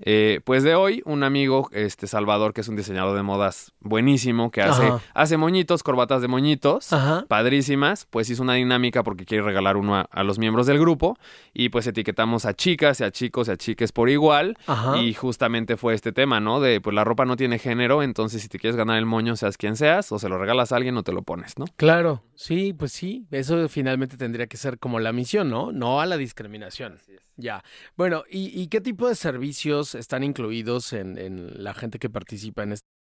eh, 0.01 0.41
pues 0.43 0.63
de 0.63 0.75
hoy, 0.75 1.01
un 1.05 1.23
amigo, 1.23 1.69
este 1.71 2.07
Salvador, 2.07 2.53
que 2.53 2.61
es 2.61 2.67
un 2.67 2.75
diseñador 2.75 3.15
de 3.15 3.23
modas 3.23 3.73
buenísimo, 3.79 4.51
que 4.51 4.61
hace, 4.61 4.91
hace 5.13 5.37
moñitos, 5.37 5.83
corbatas 5.83 6.21
de 6.21 6.27
moñitos, 6.27 6.89
padrísimas, 7.27 8.05
pues 8.09 8.29
hizo 8.29 8.43
una 8.43 8.53
dinámica 8.53 9.03
porque 9.03 9.25
quiere 9.25 9.43
regalar 9.43 9.77
uno 9.77 9.95
a, 10.09 10.23
los 10.23 10.37
miembros 10.37 10.67
del 10.67 10.79
grupo 10.79 11.17
y 11.53 11.69
pues 11.69 11.87
etiquetamos 11.87 12.45
a 12.45 12.53
chicas 12.53 12.99
y 12.99 13.03
a 13.03 13.11
chicos 13.11 13.47
y 13.47 13.51
a 13.51 13.57
chiques 13.57 13.91
por 13.91 14.09
igual 14.09 14.57
y 15.01 15.13
justamente 15.13 15.77
fue 15.77 15.93
este 15.93 16.11
tema, 16.11 16.39
¿no? 16.39 16.59
De 16.59 16.81
pues 16.81 16.93
la 16.93 17.03
ropa 17.03 17.25
no 17.25 17.35
tiene 17.35 17.59
género, 17.59 18.03
entonces 18.03 18.41
si 18.41 18.47
te 18.47 18.59
quieres 18.59 18.75
ganar 18.75 18.97
el 18.97 19.05
moño, 19.05 19.35
seas 19.35 19.57
quien 19.57 19.75
seas, 19.75 20.11
o 20.11 20.19
se 20.19 20.29
lo 20.29 20.37
regalas 20.37 20.71
a 20.71 20.75
alguien 20.75 20.95
o 20.97 21.03
te 21.03 21.11
lo 21.11 21.23
pones, 21.23 21.57
¿no? 21.57 21.65
Claro, 21.75 22.23
sí, 22.35 22.73
pues 22.73 22.91
sí, 22.91 23.27
eso 23.31 23.67
finalmente 23.69 24.17
tendría 24.17 24.47
que 24.47 24.57
ser 24.57 24.79
como 24.79 24.99
la 24.99 25.13
misión, 25.13 25.49
¿no? 25.49 25.71
No 25.71 26.01
a 26.01 26.05
la 26.05 26.17
discriminación. 26.17 26.97
Ya. 27.39 27.63
Bueno, 27.95 28.23
¿y, 28.29 28.67
qué 28.67 28.81
tipo 28.81 29.07
de 29.07 29.15
servicios 29.15 29.88
están 29.95 30.23
incluidos 30.23 30.93
en, 30.93 31.17
en 31.17 31.63
la 31.63 31.73
gente 31.73 31.99
que 31.99 32.09
participa 32.09 32.63
en 32.63 32.73
este? 32.73 32.98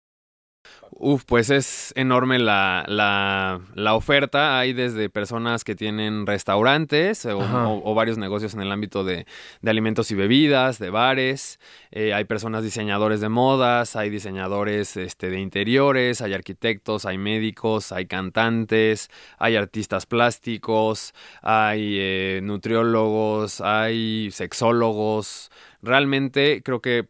Uf, 1.00 1.24
pues 1.24 1.50
es 1.50 1.92
enorme 1.96 2.40
la, 2.40 2.84
la, 2.88 3.60
la, 3.74 3.94
oferta. 3.94 4.58
Hay 4.58 4.72
desde 4.72 5.08
personas 5.08 5.62
que 5.62 5.76
tienen 5.76 6.26
restaurantes 6.26 7.24
o, 7.24 7.94
varios 7.94 8.18
negocios 8.18 8.54
en 8.54 8.62
el 8.62 8.72
ámbito 8.72 9.04
de, 9.04 9.24
de 9.60 9.70
alimentos 9.70 10.10
y 10.10 10.16
bebidas, 10.16 10.80
de 10.80 10.90
bares. 10.90 11.60
Eh, 11.92 12.14
hay 12.14 12.24
personas 12.24 12.64
diseñadores 12.64 13.20
de 13.20 13.28
modas, 13.28 13.94
hay 13.94 14.10
diseñadores 14.10 14.96
este, 14.96 15.30
de 15.30 15.38
interiores, 15.38 16.20
hay 16.20 16.34
arquitectos, 16.34 17.06
hay 17.06 17.16
médicos, 17.16 17.92
hay 17.92 18.06
cantantes, 18.06 19.08
hay 19.38 19.54
artistas 19.54 20.06
plásticos, 20.06 21.14
hay 21.42 21.96
eh, 22.00 22.40
nutriólogos, 22.42 23.60
hay 23.60 24.30
sexólogos. 24.32 25.50
Realmente 25.80 26.60
creo 26.64 26.80
que 26.80 27.06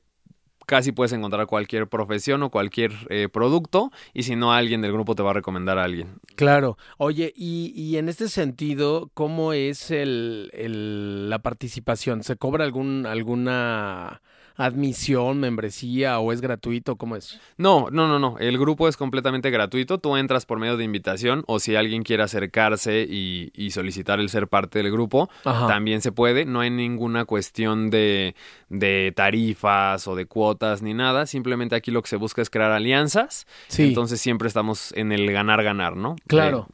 casi 0.69 0.93
puedes 0.93 1.15
encontrar 1.15 1.47
cualquier 1.47 1.89
profesión 1.89 2.43
o 2.43 2.51
cualquier 2.51 2.93
eh, 3.09 3.31
producto 3.33 3.91
y 4.13 4.25
si 4.25 4.37
no 4.37 4.53
alguien 4.53 4.83
del 4.83 4.93
grupo 4.93 5.15
te 5.15 5.23
va 5.23 5.31
a 5.31 5.33
recomendar 5.33 5.79
a 5.79 5.85
alguien. 5.85 6.21
Claro. 6.37 6.77
Oye, 6.99 7.33
y, 7.35 7.73
y 7.75 7.97
en 7.97 8.11
este 8.11 8.29
sentido, 8.29 9.11
¿cómo 9.15 9.55
es 9.55 9.91
el, 9.91 10.51
el, 10.53 11.31
la 11.31 11.39
participación? 11.39 12.23
¿Se 12.23 12.37
cobra 12.37 12.65
algún, 12.65 13.07
alguna 13.07 14.21
admisión, 14.59 15.39
membresía 15.41 16.19
o 16.19 16.33
es 16.33 16.41
gratuito? 16.41 16.97
¿Cómo 16.97 17.17
es? 17.17 17.41
No, 17.57 17.89
no, 17.91 18.09
no, 18.09 18.19
no. 18.19 18.37
El 18.39 18.59
grupo 18.59 18.89
es 18.89 18.97
completamente 18.97 19.51
gratuito. 19.51 19.99
Tú 19.99 20.17
entras 20.17 20.45
por 20.45 20.59
medio 20.59 20.77
de 20.77 20.85
invitación 20.85 21.45
o 21.47 21.61
si 21.61 21.77
alguien 21.77 22.03
quiere 22.03 22.25
acercarse 22.25 23.07
y, 23.09 23.51
y 23.55 23.71
solicitar 23.71 24.19
el 24.19 24.29
ser 24.29 24.49
parte 24.49 24.83
del 24.83 24.91
grupo, 24.91 25.31
también 25.45 26.03
se 26.03 26.13
puede. 26.13 26.45
No 26.45 26.61
hay 26.61 26.71
ninguna 26.71 27.25
cuestión 27.25 27.89
de, 27.89 28.35
de 28.69 29.13
tarifas 29.15 30.07
o 30.09 30.17
de 30.17 30.27
cuotas 30.27 30.83
ni 30.83 30.93
nada. 30.93 31.27
Simplemente 31.27 31.77
aquí 31.77 31.91
lo 31.93 32.03
que 32.03 32.09
se 32.09 32.17
busca 32.17 32.43
es 32.43 32.51
crear 32.51 32.73
alianzas. 32.73 33.47
Sí. 33.69 33.85
Entonces 33.85 34.21
siempre 34.21 34.49
estamos 34.49 34.93
en 34.97 35.13
el 35.13 35.31
ganar-ganar, 35.31 35.97
¿no? 35.97 36.17
Claro. 36.27 36.67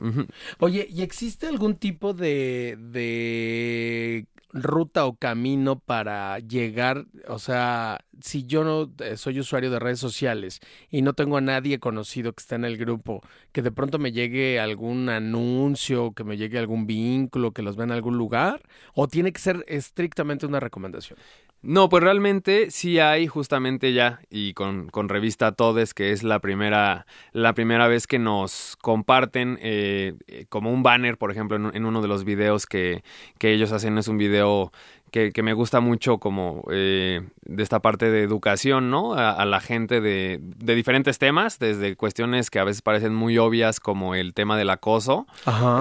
Oye, 0.58 0.88
¿y 0.90 1.02
existe 1.02 1.46
algún 1.46 1.74
tipo 1.74 2.14
de, 2.14 2.78
de 2.78 4.26
ruta 4.54 5.04
o 5.04 5.16
camino 5.16 5.80
para 5.80 6.38
llegar, 6.38 7.06
o 7.26 7.40
sea, 7.40 8.04
si 8.20 8.46
yo 8.46 8.62
no 8.62 8.92
eh, 9.04 9.16
soy 9.16 9.40
usuario 9.40 9.68
de 9.70 9.80
redes 9.80 9.98
sociales 9.98 10.60
y 10.90 11.02
no 11.02 11.12
tengo 11.12 11.36
a 11.36 11.40
nadie 11.40 11.80
conocido 11.80 12.32
que 12.32 12.40
esté 12.40 12.54
en 12.54 12.64
el 12.64 12.78
grupo, 12.78 13.20
que 13.52 13.62
de 13.62 13.72
pronto 13.72 13.98
me 13.98 14.12
llegue 14.12 14.60
algún 14.60 15.08
anuncio, 15.08 16.12
que 16.12 16.22
me 16.22 16.36
llegue 16.36 16.58
algún 16.58 16.86
vínculo, 16.86 17.52
que 17.52 17.62
los 17.62 17.76
vea 17.76 17.84
en 17.84 17.92
algún 17.92 18.16
lugar, 18.16 18.62
o 18.94 19.08
tiene 19.08 19.32
que 19.32 19.40
ser 19.40 19.64
estrictamente 19.66 20.46
una 20.46 20.60
recomendación? 20.60 21.18
No, 21.66 21.88
pues 21.88 22.02
realmente 22.02 22.70
sí 22.70 22.98
hay 22.98 23.26
justamente 23.26 23.94
ya, 23.94 24.20
y 24.28 24.52
con, 24.52 24.90
con 24.90 25.08
Revista 25.08 25.52
Todes, 25.52 25.94
que 25.94 26.12
es 26.12 26.22
la 26.22 26.38
primera, 26.38 27.06
la 27.32 27.54
primera 27.54 27.88
vez 27.88 28.06
que 28.06 28.18
nos 28.18 28.76
comparten 28.82 29.58
eh, 29.62 30.12
eh, 30.26 30.44
como 30.50 30.70
un 30.70 30.82
banner, 30.82 31.16
por 31.16 31.30
ejemplo, 31.30 31.56
en, 31.56 31.74
en, 31.74 31.86
uno 31.86 32.02
de 32.02 32.08
los 32.08 32.24
videos 32.24 32.66
que, 32.66 33.02
que 33.38 33.50
ellos 33.54 33.72
hacen, 33.72 33.96
es 33.96 34.08
un 34.08 34.18
video 34.18 34.72
que, 35.14 35.42
me 35.44 35.52
gusta 35.52 35.78
mucho 35.78 36.18
como 36.18 36.64
eh, 36.72 37.22
de 37.42 37.62
esta 37.62 37.80
parte 37.80 38.10
de 38.10 38.22
educación, 38.22 38.90
¿no? 38.90 39.14
A, 39.14 39.44
la 39.44 39.60
gente 39.60 40.00
de, 40.00 40.40
de, 40.40 40.74
diferentes 40.74 41.18
temas, 41.18 41.60
desde 41.60 41.94
cuestiones 41.94 42.50
que 42.50 42.58
a 42.58 42.64
veces 42.64 42.82
parecen 42.82 43.14
muy 43.14 43.38
obvias 43.38 43.78
como 43.78 44.16
el 44.16 44.34
tema 44.34 44.58
del 44.58 44.70
acoso, 44.70 45.26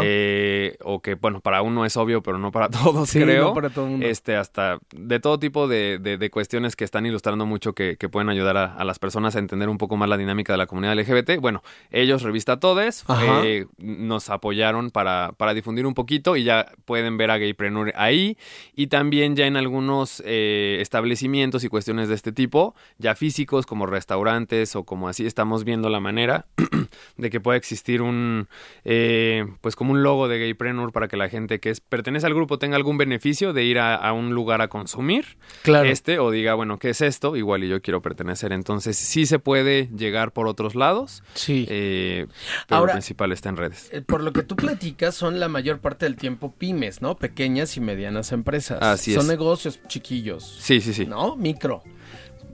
eh, 0.04 0.78
o 0.84 1.02
que, 1.02 1.16
bueno, 1.16 1.40
para 1.40 1.64
uno 1.64 1.84
es 1.84 1.98
obvio, 1.98 2.22
pero 2.22 2.38
no 2.38 2.52
para 2.52 2.70
todos, 2.70 3.12
creo. 3.12 3.46
No 3.46 3.54
para 3.56 3.72
todo 3.72 3.88
mundo. 3.88 4.06
Este, 4.06 4.36
hasta 4.36 4.78
de 4.92 5.20
todo 5.20 5.40
tipo 5.40 5.68
de, 5.68 5.98
de, 5.98 6.30
cuestiones 6.30 6.76
que 6.76 6.84
están 6.84 7.06
ilustrando 7.08 7.48
mucho 7.48 7.74
que, 7.74 7.98
que 7.98 8.10
pueden 8.10 8.30
ayudar 8.30 8.58
a, 8.58 8.76
a, 8.76 8.84
las 8.84 9.00
personas 9.00 9.36
a 9.36 9.40
entender 9.40 9.68
un 9.68 9.80
poco 9.80 9.98
más 9.98 10.10
la 10.10 10.18
dinámica 10.18 10.54
de 10.54 10.58
la 10.58 10.68
comunidad 10.68 10.96
LGBT. 10.96 11.40
Bueno, 11.40 11.64
ellos, 11.90 12.22
Revista 12.22 12.60
Todes, 12.60 13.04
eh, 13.44 13.66
nos 13.78 14.30
apoyaron 14.30 14.92
para, 14.92 15.32
para 15.38 15.56
difundir 15.56 15.88
un 15.88 15.96
poquito 15.96 16.36
y 16.36 16.44
ya 16.44 16.72
pueden 16.86 17.18
ver 17.18 17.32
a 17.32 17.40
Gaypreneur 17.40 17.94
ahí. 17.96 18.38
Y 18.76 18.88
también 18.88 19.23
ya 19.32 19.48
en 19.48 19.58
algunos 19.58 20.22
eh, 20.26 20.78
establecimientos 20.82 21.64
y 21.64 21.70
cuestiones 21.70 22.10
de 22.10 22.16
este 22.16 22.32
tipo, 22.32 22.76
ya 22.98 23.16
físicos 23.16 23.66
como 23.66 23.86
restaurantes 23.86 24.76
o 24.76 24.84
como 24.84 25.08
así, 25.08 25.26
estamos 25.26 25.64
viendo 25.64 25.90
la 25.90 26.00
manera 26.00 26.46
de 27.18 27.30
que 27.30 27.40
pueda 27.40 27.58
existir 27.58 28.02
un, 28.02 28.48
eh, 28.84 29.46
pues 29.62 29.76
como 29.76 29.94
un 29.94 30.04
logo 30.04 30.28
de 30.28 30.40
Gaypreneur 30.40 30.92
para 30.92 31.08
que 31.08 31.18
la 31.18 31.30
gente 31.30 31.60
que 31.60 31.70
es, 31.70 31.80
pertenece 31.80 32.26
al 32.26 32.34
grupo 32.34 32.60
tenga 32.60 32.76
algún 32.76 32.98
beneficio 32.98 33.54
de 33.54 33.64
ir 33.64 33.80
a, 33.80 34.14
un 34.14 34.34
lugar 34.34 34.62
a 34.62 34.68
consumir 34.68 35.38
claro. 35.64 35.88
este 35.90 36.20
o 36.20 36.30
diga, 36.30 36.54
bueno, 36.54 36.78
¿qué 36.78 36.90
es 36.90 37.02
esto? 37.02 37.36
Igual 37.36 37.64
y 37.64 37.70
yo 37.70 37.82
quiero 37.82 38.02
pertenecer. 38.02 38.52
Entonces 38.52 38.98
sí 38.98 39.26
se 39.26 39.40
puede 39.40 39.90
llegar 39.96 40.32
por 40.32 40.48
otros 40.48 40.76
lados. 40.76 41.24
Sí. 41.34 41.66
Eh, 41.70 42.28
pero 42.68 42.80
Ahora, 42.80 42.94
principal 42.94 43.32
está 43.32 43.50
en 43.50 43.58
redes. 43.58 43.92
Por 44.06 44.24
lo 44.24 44.34
que 44.34 44.44
tú 44.44 44.56
platicas, 44.56 45.16
son 45.16 45.40
la 45.40 45.48
mayor 45.48 45.80
parte 45.80 46.06
del 46.06 46.16
tiempo 46.16 46.54
pymes, 46.58 47.02
¿no? 47.02 47.16
Pequeñas 47.16 47.78
y 47.78 47.82
medianas 47.82 48.32
empresas. 48.32 48.82
Así 48.82 49.13
son 49.14 49.28
negocios 49.28 49.80
chiquillos. 49.88 50.44
Sí, 50.60 50.82
sí, 50.82 50.94
sí. 50.94 51.06
¿No? 51.06 51.36
Micro. 51.36 51.84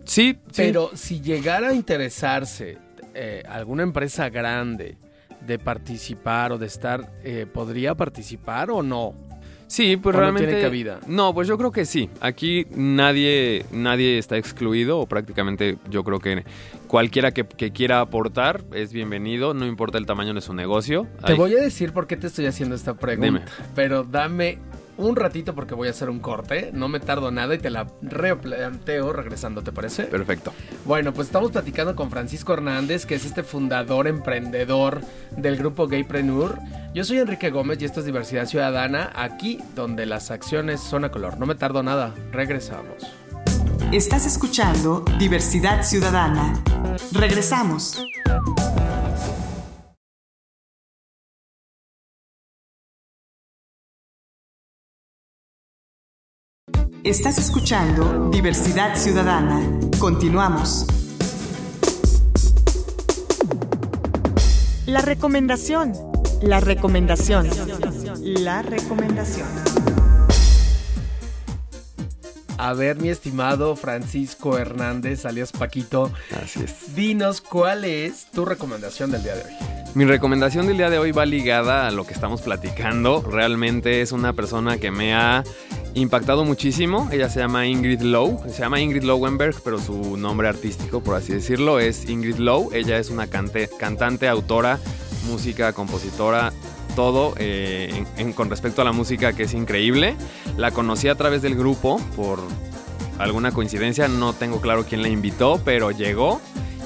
Sí, 0.05 0.37
Pero 0.55 0.89
si 0.95 1.21
llegara 1.21 1.69
a 1.69 1.73
interesarse 1.73 2.77
eh, 3.13 3.43
alguna 3.47 3.83
empresa 3.83 4.29
grande 4.29 4.97
de 5.45 5.59
participar 5.59 6.51
o 6.51 6.57
de 6.57 6.65
estar, 6.65 7.11
eh, 7.23 7.45
¿podría 7.51 7.95
participar 7.95 8.71
o 8.71 8.81
no? 8.81 9.13
Sí, 9.69 9.97
pues 9.97 10.15
realmente. 10.15 10.47
No 10.47 10.49
tiene 10.49 10.63
cabida. 10.63 10.99
No, 11.05 11.31
pues 11.31 11.47
yo 11.47 11.55
creo 11.59 11.71
que 11.71 11.85
sí. 11.85 12.09
Aquí 12.21 12.65
nadie, 12.71 13.65
nadie 13.71 14.17
está 14.17 14.35
excluido, 14.35 14.97
o 14.97 15.05
prácticamente 15.05 15.77
yo 15.91 16.03
creo 16.03 16.19
que 16.19 16.43
cualquiera 16.87 17.31
que, 17.31 17.45
quiera 17.45 18.01
aportar 18.01 18.63
es 18.73 18.91
bienvenido, 18.91 19.53
no 19.53 19.67
importa 19.67 19.99
el 19.99 20.07
tamaño 20.07 20.33
de 20.33 20.41
su 20.41 20.55
negocio. 20.55 21.05
Te 21.23 21.35
voy 21.35 21.53
a 21.53 21.61
decir 21.61 21.93
por 21.93 22.07
qué 22.07 22.17
te 22.17 22.25
estoy 22.25 22.47
haciendo 22.47 22.73
esta 22.73 22.95
pregunta. 22.95 23.45
Pero 23.75 24.03
dame 24.03 24.57
un 24.99 25.15
ratito 25.15 25.55
porque 25.55 25.73
voy 25.73 25.87
a 25.87 25.91
hacer 25.91 26.09
un 26.09 26.19
corte. 26.19 26.69
No 26.73 26.87
me 26.87 26.99
tardo 26.99 27.31
nada 27.31 27.55
y 27.55 27.57
te 27.57 27.69
la 27.69 27.87
replanteo 28.01 29.13
regresando, 29.13 29.63
¿te 29.63 29.71
parece? 29.71 30.03
Perfecto. 30.03 30.53
Bueno, 30.85 31.13
pues 31.13 31.27
estamos 31.27 31.51
platicando 31.51 31.95
con 31.95 32.09
Francisco 32.09 32.53
Hernández, 32.53 33.05
que 33.05 33.15
es 33.15 33.25
este 33.25 33.43
fundador, 33.43 34.07
emprendedor 34.07 35.01
del 35.35 35.57
grupo 35.57 35.87
Gaypreneur. 35.87 36.59
Yo 36.93 37.03
soy 37.03 37.19
Enrique 37.19 37.49
Gómez 37.49 37.81
y 37.81 37.85
esto 37.85 38.01
es 38.01 38.05
Diversidad 38.05 38.45
Ciudadana, 38.45 39.11
aquí 39.15 39.59
donde 39.75 40.05
las 40.05 40.31
acciones 40.31 40.81
son 40.81 41.05
a 41.05 41.11
color. 41.11 41.39
No 41.39 41.45
me 41.45 41.55
tardo 41.55 41.81
nada, 41.81 42.13
regresamos. 42.31 43.13
Estás 43.91 44.25
escuchando 44.25 45.03
Diversidad 45.17 45.83
Ciudadana. 45.83 46.61
Regresamos. 47.11 48.03
Estás 57.09 57.39
escuchando 57.39 58.29
Diversidad 58.29 58.95
Ciudadana. 58.95 59.67
Continuamos. 59.97 60.85
La 64.85 65.01
recomendación. 65.01 65.93
La 66.43 66.59
recomendación. 66.59 67.49
La 68.21 68.61
recomendación. 68.61 69.47
A 72.59 72.73
ver, 72.73 73.01
mi 73.01 73.09
estimado 73.09 73.75
Francisco 73.75 74.59
Hernández, 74.59 75.25
alias 75.25 75.51
Paquito. 75.51 76.11
Así 76.39 76.61
es. 76.63 76.93
Dinos 76.93 77.41
cuál 77.41 77.85
es 77.85 78.27
tu 78.29 78.45
recomendación 78.45 79.09
del 79.09 79.23
día 79.23 79.33
de 79.33 79.45
hoy. 79.45 79.79
Mi 79.95 80.05
recomendación 80.05 80.67
del 80.67 80.77
día 80.77 80.91
de 80.91 80.99
hoy 80.99 81.11
va 81.11 81.25
ligada 81.25 81.87
a 81.87 81.91
lo 81.91 82.05
que 82.05 82.13
estamos 82.13 82.43
platicando. 82.43 83.23
Realmente 83.23 84.01
es 84.01 84.11
una 84.11 84.33
persona 84.33 84.77
que 84.77 84.91
me 84.91 85.15
ha 85.15 85.43
impactado 85.93 86.45
muchísimo. 86.45 87.09
Ella 87.11 87.29
se 87.29 87.39
llama 87.39 87.65
Ingrid 87.67 88.01
Lowe. 88.01 88.49
Se 88.49 88.59
llama 88.59 88.79
Ingrid 88.79 89.03
Lowenberg, 89.03 89.55
pero 89.63 89.79
su 89.79 90.17
nombre 90.17 90.47
artístico, 90.47 91.01
por 91.01 91.15
así 91.15 91.33
decirlo, 91.33 91.79
es 91.79 92.09
Ingrid 92.09 92.37
Lowe. 92.37 92.75
Ella 92.77 92.97
es 92.97 93.09
una 93.09 93.27
cantante, 93.27 94.27
autora, 94.27 94.79
música, 95.27 95.73
compositora, 95.73 96.53
todo 96.95 97.33
eh, 97.37 98.05
con 98.35 98.49
respecto 98.49 98.81
a 98.81 98.85
la 98.85 98.91
música 98.91 99.33
que 99.33 99.43
es 99.43 99.53
increíble. 99.53 100.15
La 100.57 100.71
conocí 100.71 101.07
a 101.07 101.15
través 101.15 101.41
del 101.41 101.55
grupo 101.55 101.99
por 102.15 102.39
alguna 103.17 103.51
coincidencia, 103.51 104.07
no 104.07 104.33
tengo 104.33 104.61
claro 104.61 104.85
quién 104.87 105.01
la 105.01 105.09
invitó, 105.09 105.61
pero 105.63 105.91
llegó 105.91 106.41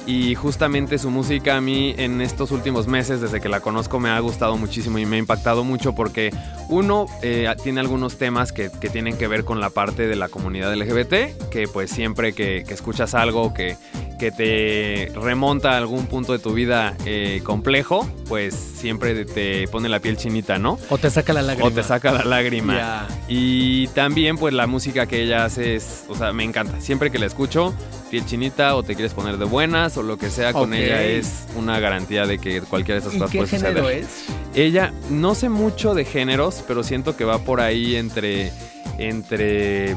y 0.06 0.34
justamente 0.34 0.98
su 0.98 1.10
música 1.10 1.56
a 1.56 1.60
mí 1.60 1.94
en 1.96 2.20
estos 2.20 2.50
últimos 2.50 2.86
meses, 2.86 3.20
desde 3.20 3.40
que 3.40 3.48
la 3.48 3.60
conozco, 3.60 4.00
me 4.00 4.10
ha 4.10 4.18
gustado 4.20 4.56
muchísimo 4.56 4.98
y 4.98 5.06
me 5.06 5.16
ha 5.16 5.18
impactado 5.18 5.64
mucho 5.64 5.94
porque 5.94 6.30
uno 6.68 7.06
eh, 7.22 7.52
tiene 7.62 7.80
algunos 7.80 8.18
temas 8.18 8.52
que, 8.52 8.68
tienen 8.68 9.16
que 9.16 9.28
ver 9.28 9.44
con 9.44 9.60
la 9.60 9.70
parte 9.70 10.06
de 10.06 10.16
la 10.16 10.28
comunidad 10.28 10.74
LGBT, 10.74 11.48
que 11.50 11.68
pues 11.72 11.90
siempre 11.90 12.32
que, 12.32 12.58
escuchas 12.68 13.14
algo 13.14 13.54
que, 13.54 13.76
que 14.18 14.30
te 14.30 15.12
remonta 15.18 15.72
a 15.72 15.76
algún 15.78 16.06
punto 16.06 16.32
de 16.32 16.38
tu 16.38 16.52
vida 16.52 16.96
eh, 17.06 17.40
complejo, 17.44 18.08
pues 18.24 18.54
siempre 18.54 19.24
te 19.24 19.68
pone 19.68 19.88
la 19.88 20.00
piel 20.00 20.16
chinita, 20.16 20.58
¿no? 20.58 20.78
O 20.90 20.98
te 20.98 21.10
saca 21.10 21.32
la 21.32 21.42
lágrima. 21.42 21.68
O 21.68 21.70
te 21.70 21.82
saca 21.82 22.12
la 22.12 22.24
lágrima. 22.24 23.06
Y 23.28 23.88
también 23.88 24.36
pues 24.36 24.54
la 24.54 24.66
música 24.66 25.06
que 25.06 25.22
ella 25.22 25.44
hace 25.44 25.76
es, 25.76 26.04
o 26.08 26.14
sea, 26.14 26.32
me 26.32 26.44
encanta. 26.44 26.80
Siempre 26.80 27.10
que 27.10 27.18
la 27.18 27.26
escucho, 27.26 27.74
piel 28.10 28.24
chinita 28.26 28.76
o 28.76 28.82
te 28.82 28.94
quieres 28.94 29.14
poner 29.14 29.38
de 29.38 29.44
buenas 29.44 29.96
o 29.96 30.02
lo 30.02 30.18
que 30.18 30.30
sea 30.30 30.52
con 30.52 30.74
ella 30.74 31.02
es 31.02 31.46
una 31.56 31.80
garantía 31.80 32.26
de 32.26 32.38
que 32.38 32.60
cualquiera 32.60 33.00
de 33.00 33.06
esas 33.06 33.18
cosas 33.18 33.34
puede 33.34 33.48
suceder. 33.48 33.74
género 33.74 33.90
es? 33.90 34.06
Ella 34.54 34.92
no 35.10 35.34
sé 35.34 35.48
mucho 35.48 35.94
de 35.94 36.04
géneros, 36.04 36.62
pero 36.66 36.82
siento 36.82 37.16
que 37.16 37.24
va 37.24 37.38
por 37.38 37.60
ahí 37.60 37.96
entre 37.96 38.52
entre 38.98 39.96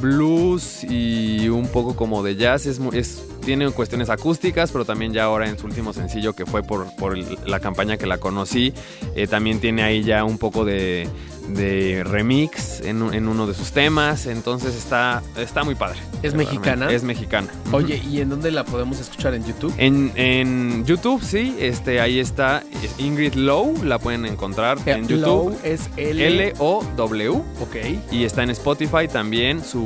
blues 0.00 0.84
y 0.84 1.48
un 1.48 1.68
poco 1.68 1.94
como 1.94 2.22
de 2.22 2.36
jazz. 2.36 2.66
Es, 2.66 2.80
es, 2.92 3.22
tiene 3.44 3.70
cuestiones 3.70 4.10
acústicas, 4.10 4.72
pero 4.72 4.84
también 4.84 5.12
ya 5.12 5.24
ahora 5.24 5.48
en 5.48 5.58
su 5.58 5.66
último 5.66 5.92
sencillo 5.92 6.34
que 6.34 6.46
fue 6.46 6.62
por, 6.62 6.94
por 6.96 7.16
la 7.48 7.60
campaña 7.60 7.96
que 7.96 8.06
la 8.06 8.18
conocí, 8.18 8.72
eh, 9.14 9.26
también 9.26 9.60
tiene 9.60 9.82
ahí 9.82 10.02
ya 10.02 10.24
un 10.24 10.38
poco 10.38 10.64
de, 10.64 11.08
de 11.48 12.04
remix 12.04 12.80
en, 12.80 13.02
uno 13.02 13.46
de 13.46 13.54
sus 13.54 13.72
temas. 13.72 14.26
Entonces 14.26 14.74
está, 14.74 15.22
está 15.36 15.64
muy 15.64 15.74
padre. 15.74 15.98
¿Es 16.22 16.34
mexicana? 16.34 16.90
Es 16.90 17.02
mexicana. 17.02 17.48
Oye, 17.72 18.02
¿y 18.08 18.20
en 18.20 18.30
dónde 18.30 18.50
la 18.50 18.64
podemos 18.64 19.00
escuchar? 19.00 19.34
¿En 19.34 19.44
YouTube? 19.44 19.74
En, 19.78 20.84
YouTube, 20.84 21.22
sí. 21.22 21.56
Este, 21.58 22.00
ahí 22.00 22.18
está 22.18 22.62
Ingrid 22.98 23.34
Low. 23.34 23.74
La 23.84 23.98
pueden 23.98 24.26
encontrar 24.26 24.78
eh, 24.86 24.92
en 24.92 25.08
YouTube. 25.08 25.20
Low 25.20 25.58
es 25.62 25.90
L-O-W. 25.96 27.30
Ok. 27.60 27.76
Y 28.10 28.24
está 28.24 28.42
en 28.42 28.50
Spotify 28.50 29.08
también 29.10 29.64
su, 29.64 29.84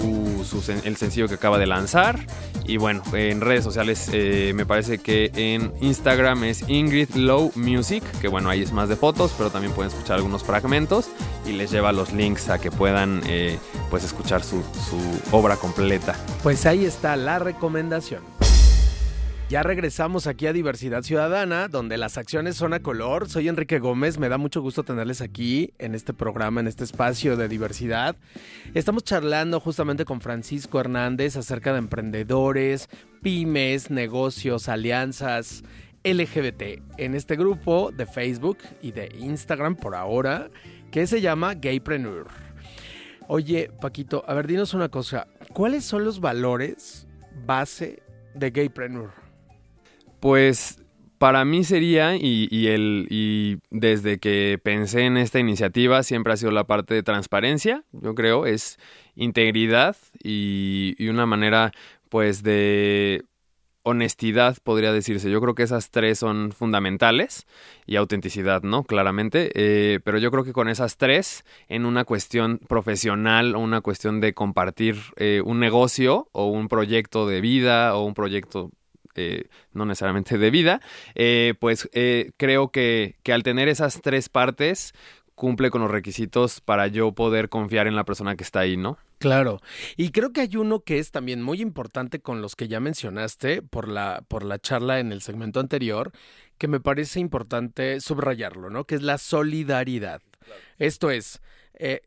el 0.85 0.97
sencillo 0.97 1.29
que 1.29 1.35
acaba 1.35 1.59
de 1.59 1.67
lanzar. 1.67 2.21
Y 2.67 2.79
bueno, 2.79 3.03
en 3.13 3.41
redes 3.41 3.65
sociales 3.65 4.09
eh, 4.13 4.53
me 4.55 4.67
parece 4.67 4.99
que 4.99 5.31
en 5.35 5.73
Instagram 5.81 6.45
es 6.45 6.69
Ingrid 6.69 7.15
Low 7.15 7.53
Music. 7.55 8.03
Que 8.21 8.29
bueno, 8.29 8.51
ahí 8.51 8.63
es 8.63 8.73
más 8.73 8.89
de 8.89 8.97
fotos, 8.97 9.33
pero 9.37 9.51
también 9.51 9.73
pueden 9.73 9.93
escuchar 9.93 10.17
algunos 10.17 10.43
fragmentos 10.43 11.09
y 11.47 11.53
les 11.53 11.71
lleva 11.71 11.93
los 11.93 12.13
links 12.13 12.49
a 12.49 12.59
que 12.59 12.71
puedan 12.71 13.23
eh, 13.27 13.59
pues 13.91 14.05
escuchar 14.05 14.43
su, 14.43 14.63
su 14.89 14.99
obra 15.31 15.57
completa. 15.57 16.17
Pues 16.43 16.67
ahí 16.67 16.85
está 16.85 17.17
la 17.17 17.39
recomendación. 17.39 18.23
Ya 19.49 19.63
regresamos 19.63 20.27
aquí 20.27 20.49
a 20.49 20.53
Diversidad 20.53 21.03
Ciudadana, 21.03 21.69
donde 21.69 21.99
las 21.99 22.19
acciones 22.19 22.57
son 22.57 22.75
a 22.75 22.81
color. 22.81 23.29
Soy 23.29 23.47
Enrique 23.47 23.79
Gómez, 23.79 24.19
me 24.19 24.29
da 24.29 24.39
mucho 24.39 24.61
gusto 24.61 24.83
tenerles 24.83 25.21
aquí 25.21 25.73
en 25.79 25.95
este 25.95 26.13
programa, 26.13 26.61
en 26.61 26.67
este 26.67 26.83
espacio 26.83 27.37
de 27.37 27.47
diversidad. 27.47 28.17
Estamos 28.75 29.05
charlando 29.05 29.61
justamente 29.61 30.05
con 30.05 30.21
Francisco 30.21 30.81
Hernández 30.81 31.37
acerca 31.37 31.73
de 31.73 31.79
emprendedores, 31.79 32.89
pymes, 33.23 33.89
negocios, 33.89 34.69
alianzas 34.69 35.63
LGBT 36.03 36.83
en 36.97 37.15
este 37.15 37.37
grupo 37.37 37.93
de 37.93 38.07
Facebook 38.07 38.59
y 38.83 38.91
de 38.91 39.15
Instagram 39.17 39.77
por 39.77 39.95
ahora, 39.95 40.51
que 40.91 41.07
se 41.07 41.21
llama 41.21 41.55
Gaypreneur. 41.55 42.27
Oye, 43.29 43.71
Paquito, 43.81 44.25
a 44.27 44.35
ver, 44.35 44.49
dinos 44.49 44.75
una 44.75 44.89
cosa. 44.89 45.29
¿Cuáles 45.53 45.85
son 45.85 46.05
los 46.05 46.19
valores 46.19 47.07
base 47.47 48.03
de 48.35 48.51
Gaypreneur? 48.51 49.26
Pues 50.21 50.79
para 51.19 51.45
mí 51.45 51.65
sería, 51.65 52.17
y, 52.17 52.67
el, 52.67 53.07
y 53.11 53.59
desde 53.71 54.19
que 54.19 54.61
pensé 54.63 55.03
en 55.03 55.17
esta 55.17 55.39
iniciativa, 55.39 56.03
siempre 56.03 56.33
ha 56.33 56.37
sido 56.37 56.51
la 56.51 56.65
parte 56.65 56.95
de 56.95 57.03
transparencia, 57.03 57.85
yo 57.93 58.15
creo, 58.15 58.47
es 58.47 58.79
integridad 59.15 59.97
y, 60.23 60.95
una 61.09 61.27
manera, 61.27 61.73
pues, 62.11 62.43
de 62.43 63.25
honestidad, 63.83 64.57
podría 64.63 64.93
decirse. 64.93 65.31
Yo 65.31 65.41
creo 65.41 65.55
que 65.55 65.63
esas 65.63 65.91
tres 65.91 66.19
son 66.19 66.51
fundamentales 66.51 67.47
y 67.87 67.95
autenticidad, 67.97 68.63
¿no? 68.63 68.83
Claramente. 68.83 69.53
Eh, 69.55 70.01
pero 70.03 70.19
yo 70.19 70.33
creo 70.33 70.43
que 70.43 70.53
con 70.53 70.69
esas 70.69 70.97
tres, 70.97 71.45
en 71.69 71.87
una 71.87 72.05
cuestión 72.05 72.59
profesional 72.59 73.55
o 73.55 73.61
una 73.61 73.81
cuestión 73.83 74.21
de 74.21 74.35
compartir 74.35 74.97
eh, 75.17 75.41
un 75.45 75.61
negocio 75.61 76.29
o 76.33 76.47
un 76.47 76.67
proyecto 76.67 77.29
de 77.29 77.41
vida 77.41 77.95
o 77.95 78.05
un 78.05 78.15
proyecto 78.15 78.73
eh, 79.17 79.49
no 79.73 79.85
necesariamente 79.85 80.39
de 80.39 80.51
vida, 80.51 80.81
eh, 81.15 81.55
pues 81.59 81.89
eh, 81.93 82.33
creo 82.37 82.71
que, 82.71 83.17
que 83.23 83.33
al 83.33 83.43
tener 83.43 83.69
esas 83.69 84.01
tres 84.03 84.29
partes 84.29 84.95
cumple 85.35 85.71
con 85.71 85.83
los 85.83 85.91
requisitos 85.91 86.61
para 86.61 86.87
yo 86.89 87.13
poder 87.13 87.49
confiar 87.49 87.87
en 87.87 87.95
la 87.95 88.05
persona 88.05 88.37
que 88.37 88.43
está 88.43 88.61
ahí, 88.61 88.77
¿no? 88.77 88.99
Claro. 89.19 89.61
Y 89.97 90.11
creo 90.11 90.33
que 90.33 90.41
hay 90.41 90.57
uno 90.57 90.81
que 90.81 90.99
es 90.99 91.11
también 91.11 91.43
muy 91.43 91.61
importante 91.61 92.21
con 92.21 92.43
los 92.43 92.57
que 92.57 92.69
ya 92.69 92.81
mencionaste 92.81 93.63
por 93.63 93.89
la, 93.89 94.25
por 94.29 94.45
la 94.45 94.59
charla 94.59 94.99
en 94.99 95.13
el 95.13 95.23
segmento 95.23 95.61
anterior, 95.61 96.13
que 96.59 96.69
me 96.69 96.81
parece 96.81 97.21
importante 97.21 98.01
subrayarlo, 98.01 98.71
¿no? 98.71 98.85
Que 98.85 98.95
es 98.95 99.03
la 99.03 99.19
solidaridad. 99.19 100.23
Esto 100.79 101.11
es, 101.11 101.41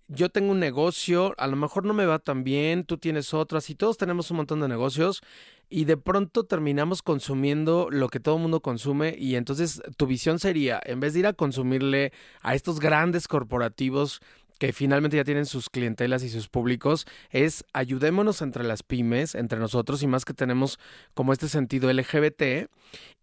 yo 0.07 0.29
tengo 0.29 0.51
un 0.51 0.59
negocio, 0.59 1.33
a 1.37 1.47
lo 1.47 1.55
mejor 1.55 1.85
no 1.85 1.93
me 1.93 2.05
va 2.05 2.19
tan 2.19 2.43
bien, 2.43 2.83
tú 2.83 2.97
tienes 2.97 3.33
otro, 3.33 3.57
así 3.57 3.75
todos 3.75 3.97
tenemos 3.97 4.31
un 4.31 4.37
montón 4.37 4.61
de 4.61 4.67
negocios 4.67 5.21
y 5.69 5.85
de 5.85 5.97
pronto 5.97 6.45
terminamos 6.45 7.01
consumiendo 7.03 7.89
lo 7.91 8.09
que 8.09 8.19
todo 8.19 8.35
el 8.35 8.41
mundo 8.41 8.61
consume 8.61 9.15
y 9.17 9.35
entonces 9.35 9.81
tu 9.97 10.07
visión 10.07 10.39
sería, 10.39 10.81
en 10.83 10.99
vez 10.99 11.13
de 11.13 11.19
ir 11.19 11.27
a 11.27 11.33
consumirle 11.33 12.11
a 12.41 12.55
estos 12.55 12.79
grandes 12.79 13.27
corporativos 13.27 14.21
que 14.57 14.73
finalmente 14.73 15.15
ya 15.15 15.23
tienen 15.23 15.45
sus 15.45 15.69
clientelas 15.69 16.21
y 16.23 16.29
sus 16.29 16.49
públicos, 16.49 17.05
es 17.29 17.63
ayudémonos 17.71 18.41
entre 18.41 18.63
las 18.65 18.83
pymes, 18.83 19.35
entre 19.35 19.57
nosotros 19.57 20.03
y 20.03 20.07
más 20.07 20.25
que 20.25 20.33
tenemos 20.33 20.79
como 21.13 21.31
este 21.31 21.47
sentido 21.47 21.91
LGBT 21.91 22.69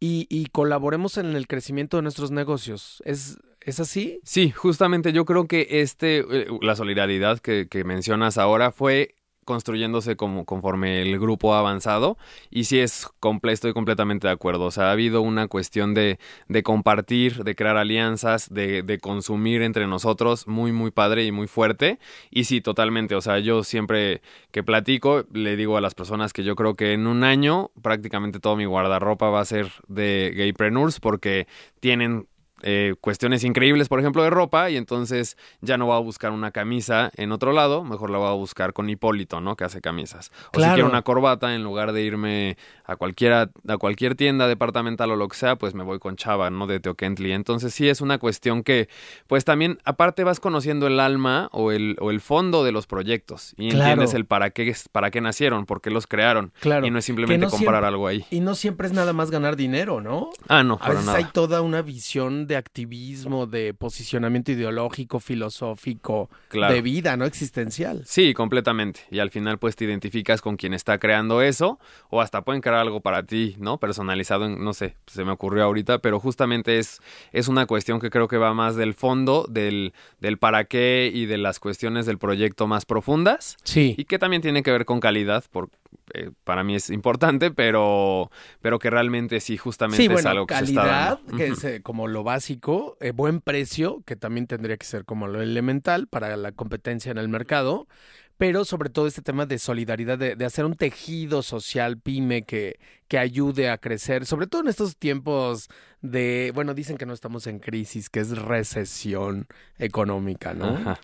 y, 0.00 0.26
y 0.31 0.47
colaboremos 0.47 1.19
en 1.19 1.37
el 1.37 1.47
crecimiento 1.47 1.99
de 1.99 2.05
nuestros 2.05 2.31
negocios. 2.31 3.03
¿Es, 3.05 3.37
¿Es 3.66 3.80
así? 3.80 4.20
Sí, 4.23 4.52
justamente 4.52 5.12
yo 5.12 5.25
creo 5.25 5.49
que 5.49 5.66
este, 5.82 6.18
eh, 6.20 6.46
la 6.62 6.76
solidaridad 6.76 7.40
que, 7.40 7.66
mencionas 7.85 8.38
ahora 8.38 8.70
fue 8.70 9.16
construyéndose 9.44 10.16
como 10.16 10.44
conforme 10.44 11.02
el 11.02 11.18
grupo 11.18 11.54
ha 11.54 11.61
avanzado 11.61 12.16
y 12.50 12.64
sí 12.64 12.78
es 12.80 13.08
estoy 13.44 13.73
completamente 13.73 14.28
de 14.28 14.32
acuerdo. 14.32 14.66
O 14.66 14.70
sea, 14.70 14.88
ha 14.88 14.92
habido 14.92 15.20
una 15.20 15.49
cuestión 15.49 15.94
de, 15.94 16.20
de 16.46 16.62
compartir, 16.62 17.42
de 17.42 17.56
crear 17.56 17.76
alianzas, 17.76 18.52
de, 18.54 18.85
de, 18.85 18.99
consumir 18.99 19.62
entre 19.62 19.88
nosotros 19.88 20.46
muy, 20.46 20.70
muy 20.70 20.92
padre 20.92 21.25
y 21.25 21.32
muy 21.32 21.49
fuerte. 21.49 21.99
Y 22.30 22.44
sí, 22.44 22.61
totalmente. 22.61 23.16
O 23.16 23.20
sea, 23.20 23.40
yo 23.40 23.64
siempre 23.64 24.23
que 24.52 24.62
platico 24.62 25.25
le 25.32 25.56
digo 25.56 25.76
a 25.76 25.80
las 25.80 25.94
personas 25.94 26.32
que 26.32 26.44
yo 26.44 26.54
creo 26.54 26.75
que 26.75 26.92
en 26.92 27.08
un 27.08 27.25
año 27.25 27.73
prácticamente 27.82 28.38
todo 28.38 28.54
mi 28.54 28.64
guardarropa 28.64 29.28
va 29.30 29.40
a 29.40 29.44
ser 29.44 29.73
de 29.88 30.32
gaypreneurs 30.37 31.00
porque 31.00 31.49
tienen 31.80 32.28
eh, 32.68 32.96
cuestiones 33.00 33.44
increíbles, 33.44 33.88
por 33.88 34.00
ejemplo, 34.00 34.25
de 34.25 34.30
ropa, 34.30 34.70
y 34.70 34.76
entonces 34.76 35.37
ya 35.61 35.78
no 35.78 35.87
va 35.87 35.99
a 35.99 36.00
buscar 36.00 36.32
una 36.32 36.50
camisa 36.50 37.12
en 37.14 37.30
otro 37.30 37.52
lado, 37.52 37.85
mejor 37.85 38.11
la 38.11 38.18
va 38.18 38.30
a 38.30 38.35
buscar 38.35 38.73
con 38.73 38.90
Hipólito, 38.90 39.40
¿no? 39.40 39.54
Que 39.54 39.62
hace 39.62 39.80
camisas. 39.80 40.32
O 40.52 40.61
si 40.61 40.68
quiero 40.70 40.88
una 40.88 41.02
corbata, 41.02 41.54
en 41.54 41.62
lugar 41.62 41.92
de 41.92 42.02
irme 42.02 42.56
a 42.87 42.97
cualquiera, 42.97 43.50
a 43.66 43.76
cualquier 43.78 44.14
tienda 44.14 44.47
departamental 44.47 45.11
o 45.11 45.16
lo 45.16 45.28
que 45.28 45.37
sea, 45.37 45.57
pues 45.57 45.75
me 45.75 45.83
voy 45.83 45.99
con 45.99 46.16
Chava, 46.16 46.50
¿no? 46.50 46.66
De 46.66 46.81
Teokentli. 46.81 47.33
Entonces 47.33 47.75
sí 47.75 47.88
es 47.88 48.00
una 48.00 48.19
cuestión 48.19 48.62
que, 48.62 48.88
pues 49.26 49.45
también, 49.45 49.78
aparte 49.84 50.23
vas 50.25 50.39
conociendo 50.39 50.87
el 50.87 51.00
alma 51.00 51.49
o 51.52 51.73
el, 51.73 51.97
o 52.00 52.10
el 52.10 52.21
fondo 52.21 52.63
de 52.65 52.73
los 52.73 52.87
proyectos 52.87 53.54
y 53.56 53.71
entiendes 53.71 54.15
el 54.15 54.25
para 54.25 54.50
qué, 54.50 54.75
para 54.93 55.10
qué 55.10 55.21
nacieron, 55.21 55.67
por 55.67 55.80
qué 55.80 55.91
los 55.91 56.06
crearon. 56.06 56.52
Claro. 56.60 56.87
Y 56.87 56.91
no 56.91 56.99
es 56.99 57.04
simplemente 57.04 57.49
comprar 57.49 57.84
algo 57.84 58.06
ahí. 58.06 58.25
Y 58.30 58.41
no 58.41 58.54
siempre 58.54 58.87
es 58.87 58.93
nada 58.93 59.13
más 59.13 59.30
ganar 59.30 59.56
dinero, 59.56 60.00
¿no? 60.00 60.30
Ah, 60.49 60.63
no, 60.63 60.78
a 60.80 60.91
veces 60.91 61.08
hay 61.08 61.25
toda 61.32 61.63
una 61.63 61.82
visión 61.82 62.47
de 62.47 62.56
activismo, 62.56 63.47
de 63.47 63.75
posicionamiento 63.75 64.52
ideológico, 64.52 65.19
filosófico, 65.19 66.30
de 66.52 66.82
vida, 66.82 67.17
¿no? 67.17 67.25
Existencial. 67.25 68.02
Sí, 68.06 68.32
completamente. 68.32 69.00
Y 69.10 69.19
al 69.19 69.30
final 69.30 69.58
pues 69.58 69.75
te 69.75 69.84
identificas 69.84 70.41
con 70.41 70.56
quien 70.56 70.73
está 70.73 70.99
creando 70.99 71.43
eso 71.43 71.80
o 72.10 72.21
hasta 72.21 72.43
pueden 72.43 72.63
crear 72.63 72.75
algo 72.80 73.00
para 73.00 73.25
ti, 73.25 73.56
¿no? 73.58 73.78
Personalizado 73.78 74.47
en, 74.47 74.62
no 74.62 74.73
sé, 74.73 74.97
se 75.06 75.25
me 75.25 75.32
ocurrió 75.32 75.65
ahorita, 75.65 75.99
pero 75.99 76.21
justamente 76.21 76.78
es, 76.78 77.00
es 77.32 77.49
una 77.49 77.67
cuestión 77.67 78.00
que 78.00 78.10
creo 78.10 78.28
que 78.28 78.36
va 78.36 78.54
más 78.54 78.76
del 78.76 78.95
fondo, 78.95 79.47
del, 79.49 79.93
del 80.21 80.39
para 80.39 80.65
qué 80.65 81.10
y 81.12 81.26
de 81.26 81.39
las 81.39 81.58
cuestiones 81.60 82.06
del 82.06 82.19
proyecto 82.19 82.67
más 82.67 82.84
profundas. 82.84 83.56
Sí. 83.65 83.95
Y 83.97 84.04
que 84.04 84.19
también 84.19 84.43
tiene 84.43 84.62
que 84.62 84.71
ver 84.71 84.84
con 84.84 85.00
calidad, 85.00 85.45
por, 85.50 85.71
eh, 86.15 86.30
para 86.45 86.62
mí 86.62 86.75
es 86.75 86.91
importante, 86.91 87.50
pero, 87.50 88.30
pero 88.60 88.78
que 88.78 88.91
realmente 88.91 89.41
sí, 89.41 89.56
justamente 89.56 90.04
es 90.04 90.26
algo 90.26 90.47
que 90.47 90.54
se 90.54 90.65
está 90.65 90.86
dando. 90.86 91.36
que 91.36 91.49
es 91.49 91.65
eh, 91.65 91.82
como 91.82 92.06
lo 92.06 92.23
básico, 92.23 92.97
eh, 93.00 93.10
buen 93.10 93.41
precio, 93.41 94.02
que 94.06 94.17
también 94.17 94.47
tendría 94.47 94.76
que 94.76 94.86
ser 94.86 95.04
como 95.04 95.26
lo 95.26 95.43
elemental 95.43 96.06
para 96.06 96.36
la 96.36 96.52
competencia 96.52 97.10
en 97.10 97.19
el 97.19 97.28
mercado, 97.28 97.89
pero 98.38 98.64
sobre 98.64 98.90
todo 98.90 99.06
este 99.06 99.22
tema 99.22 99.46
de 99.46 99.58
solidaridad, 99.58 100.18
de, 100.18 100.44
hacer 100.44 100.64
un 100.64 100.75
tejido 100.75 101.42
social 101.42 101.99
pyme 101.99 102.42
que, 102.42 102.78
que 103.08 103.18
ayude 103.18 103.70
a 103.70 103.78
crecer, 103.78 104.26
sobre 104.26 104.46
todo 104.46 104.62
en 104.62 104.68
estos 104.68 104.96
tiempos 104.96 105.68
de, 106.02 106.52
bueno, 106.54 106.75
dicen 106.75 106.99
que 106.99 107.06
no 107.06 107.14
estamos 107.14 107.46
en 107.46 107.58
crisis, 107.58 108.10
que 108.10 108.20
es 108.20 108.36
recesión 108.36 109.46
económica, 109.78 110.54
¿no? 110.54 110.96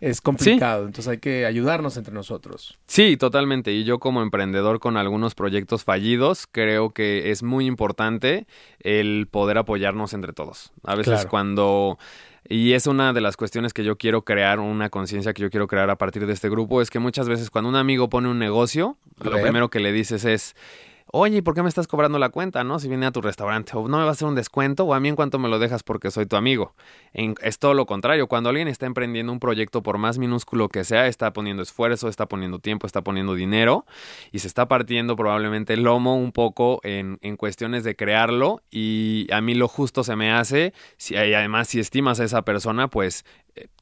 Es 0.00 0.20
complicado, 0.20 0.86
entonces 0.86 1.08
hay 1.08 1.18
que 1.18 1.44
ayudarnos 1.46 1.96
entre 1.96 2.14
nosotros. 2.14 2.78
Sí, 2.86 3.16
totalmente. 3.16 3.72
Y 3.72 3.84
yo 3.84 3.98
como 3.98 4.22
emprendedor 4.22 4.80
con 4.80 4.96
algunos 4.96 5.34
proyectos 5.34 5.84
fallidos, 5.84 6.46
creo 6.50 6.90
que 6.90 7.30
es 7.30 7.42
muy 7.42 7.66
importante 7.66 8.46
el 8.80 9.28
poder 9.30 9.58
apoyarnos 9.58 10.14
entre 10.14 10.32
todos. 10.32 10.72
A 10.84 10.94
veces 10.94 11.26
cuando 11.26 11.98
y 12.50 12.72
es 12.72 12.88
una 12.88 13.12
de 13.12 13.20
las 13.20 13.36
cuestiones 13.36 13.72
que 13.72 13.84
yo 13.84 13.96
quiero 13.96 14.22
crear, 14.22 14.58
una 14.58 14.90
conciencia 14.90 15.32
que 15.32 15.40
yo 15.40 15.50
quiero 15.50 15.68
crear 15.68 15.88
a 15.88 15.96
partir 15.96 16.26
de 16.26 16.32
este 16.32 16.50
grupo, 16.50 16.82
es 16.82 16.90
que 16.90 16.98
muchas 16.98 17.28
veces 17.28 17.48
cuando 17.48 17.70
un 17.70 17.76
amigo 17.76 18.08
pone 18.08 18.28
un 18.28 18.40
negocio, 18.40 18.96
lo 19.22 19.40
primero 19.40 19.70
que 19.70 19.78
le 19.78 19.92
dices 19.92 20.24
es, 20.24 20.56
oye, 21.12 21.42
¿por 21.42 21.54
qué 21.54 21.62
me 21.62 21.68
estás 21.68 21.86
cobrando 21.86 22.18
la 22.18 22.28
cuenta, 22.28 22.64
no? 22.64 22.78
Si 22.78 22.88
viene 22.88 23.06
a 23.06 23.10
tu 23.10 23.20
restaurante, 23.20 23.72
o 23.74 23.88
no 23.88 23.98
me 23.98 24.04
va 24.04 24.10
a 24.10 24.12
hacer 24.12 24.28
un 24.28 24.34
descuento, 24.34 24.84
o 24.84 24.94
a 24.94 25.00
mí 25.00 25.08
en 25.08 25.16
cuanto 25.16 25.38
me 25.38 25.48
lo 25.48 25.58
dejas 25.58 25.82
porque 25.82 26.10
soy 26.10 26.26
tu 26.26 26.36
amigo. 26.36 26.74
es 27.12 27.58
todo 27.58 27.74
lo 27.74 27.86
contrario, 27.86 28.26
cuando 28.26 28.50
alguien 28.50 28.68
está 28.68 28.86
emprendiendo 28.86 29.32
un 29.32 29.40
proyecto, 29.40 29.82
por 29.82 29.98
más 29.98 30.18
minúsculo 30.18 30.68
que 30.68 30.84
sea, 30.84 31.06
está 31.06 31.32
poniendo 31.32 31.62
esfuerzo, 31.62 32.08
está 32.08 32.26
poniendo 32.26 32.58
tiempo, 32.58 32.86
está 32.86 33.02
poniendo 33.02 33.34
dinero, 33.34 33.84
y 34.32 34.40
se 34.40 34.48
está 34.48 34.68
partiendo 34.68 35.16
probablemente 35.16 35.74
el 35.74 35.82
lomo 35.82 36.16
un 36.16 36.32
poco 36.32 36.80
en, 36.82 37.18
en 37.22 37.36
cuestiones 37.36 37.84
de 37.84 37.96
crearlo, 37.96 38.62
y 38.70 39.26
a 39.32 39.40
mí 39.40 39.54
lo 39.54 39.68
justo 39.68 40.04
se 40.04 40.16
me 40.16 40.32
hace, 40.32 40.72
si, 40.96 41.14
y 41.14 41.34
además 41.34 41.68
si 41.68 41.80
estimas 41.80 42.20
a 42.20 42.24
esa 42.24 42.42
persona, 42.42 42.88
pues 42.88 43.24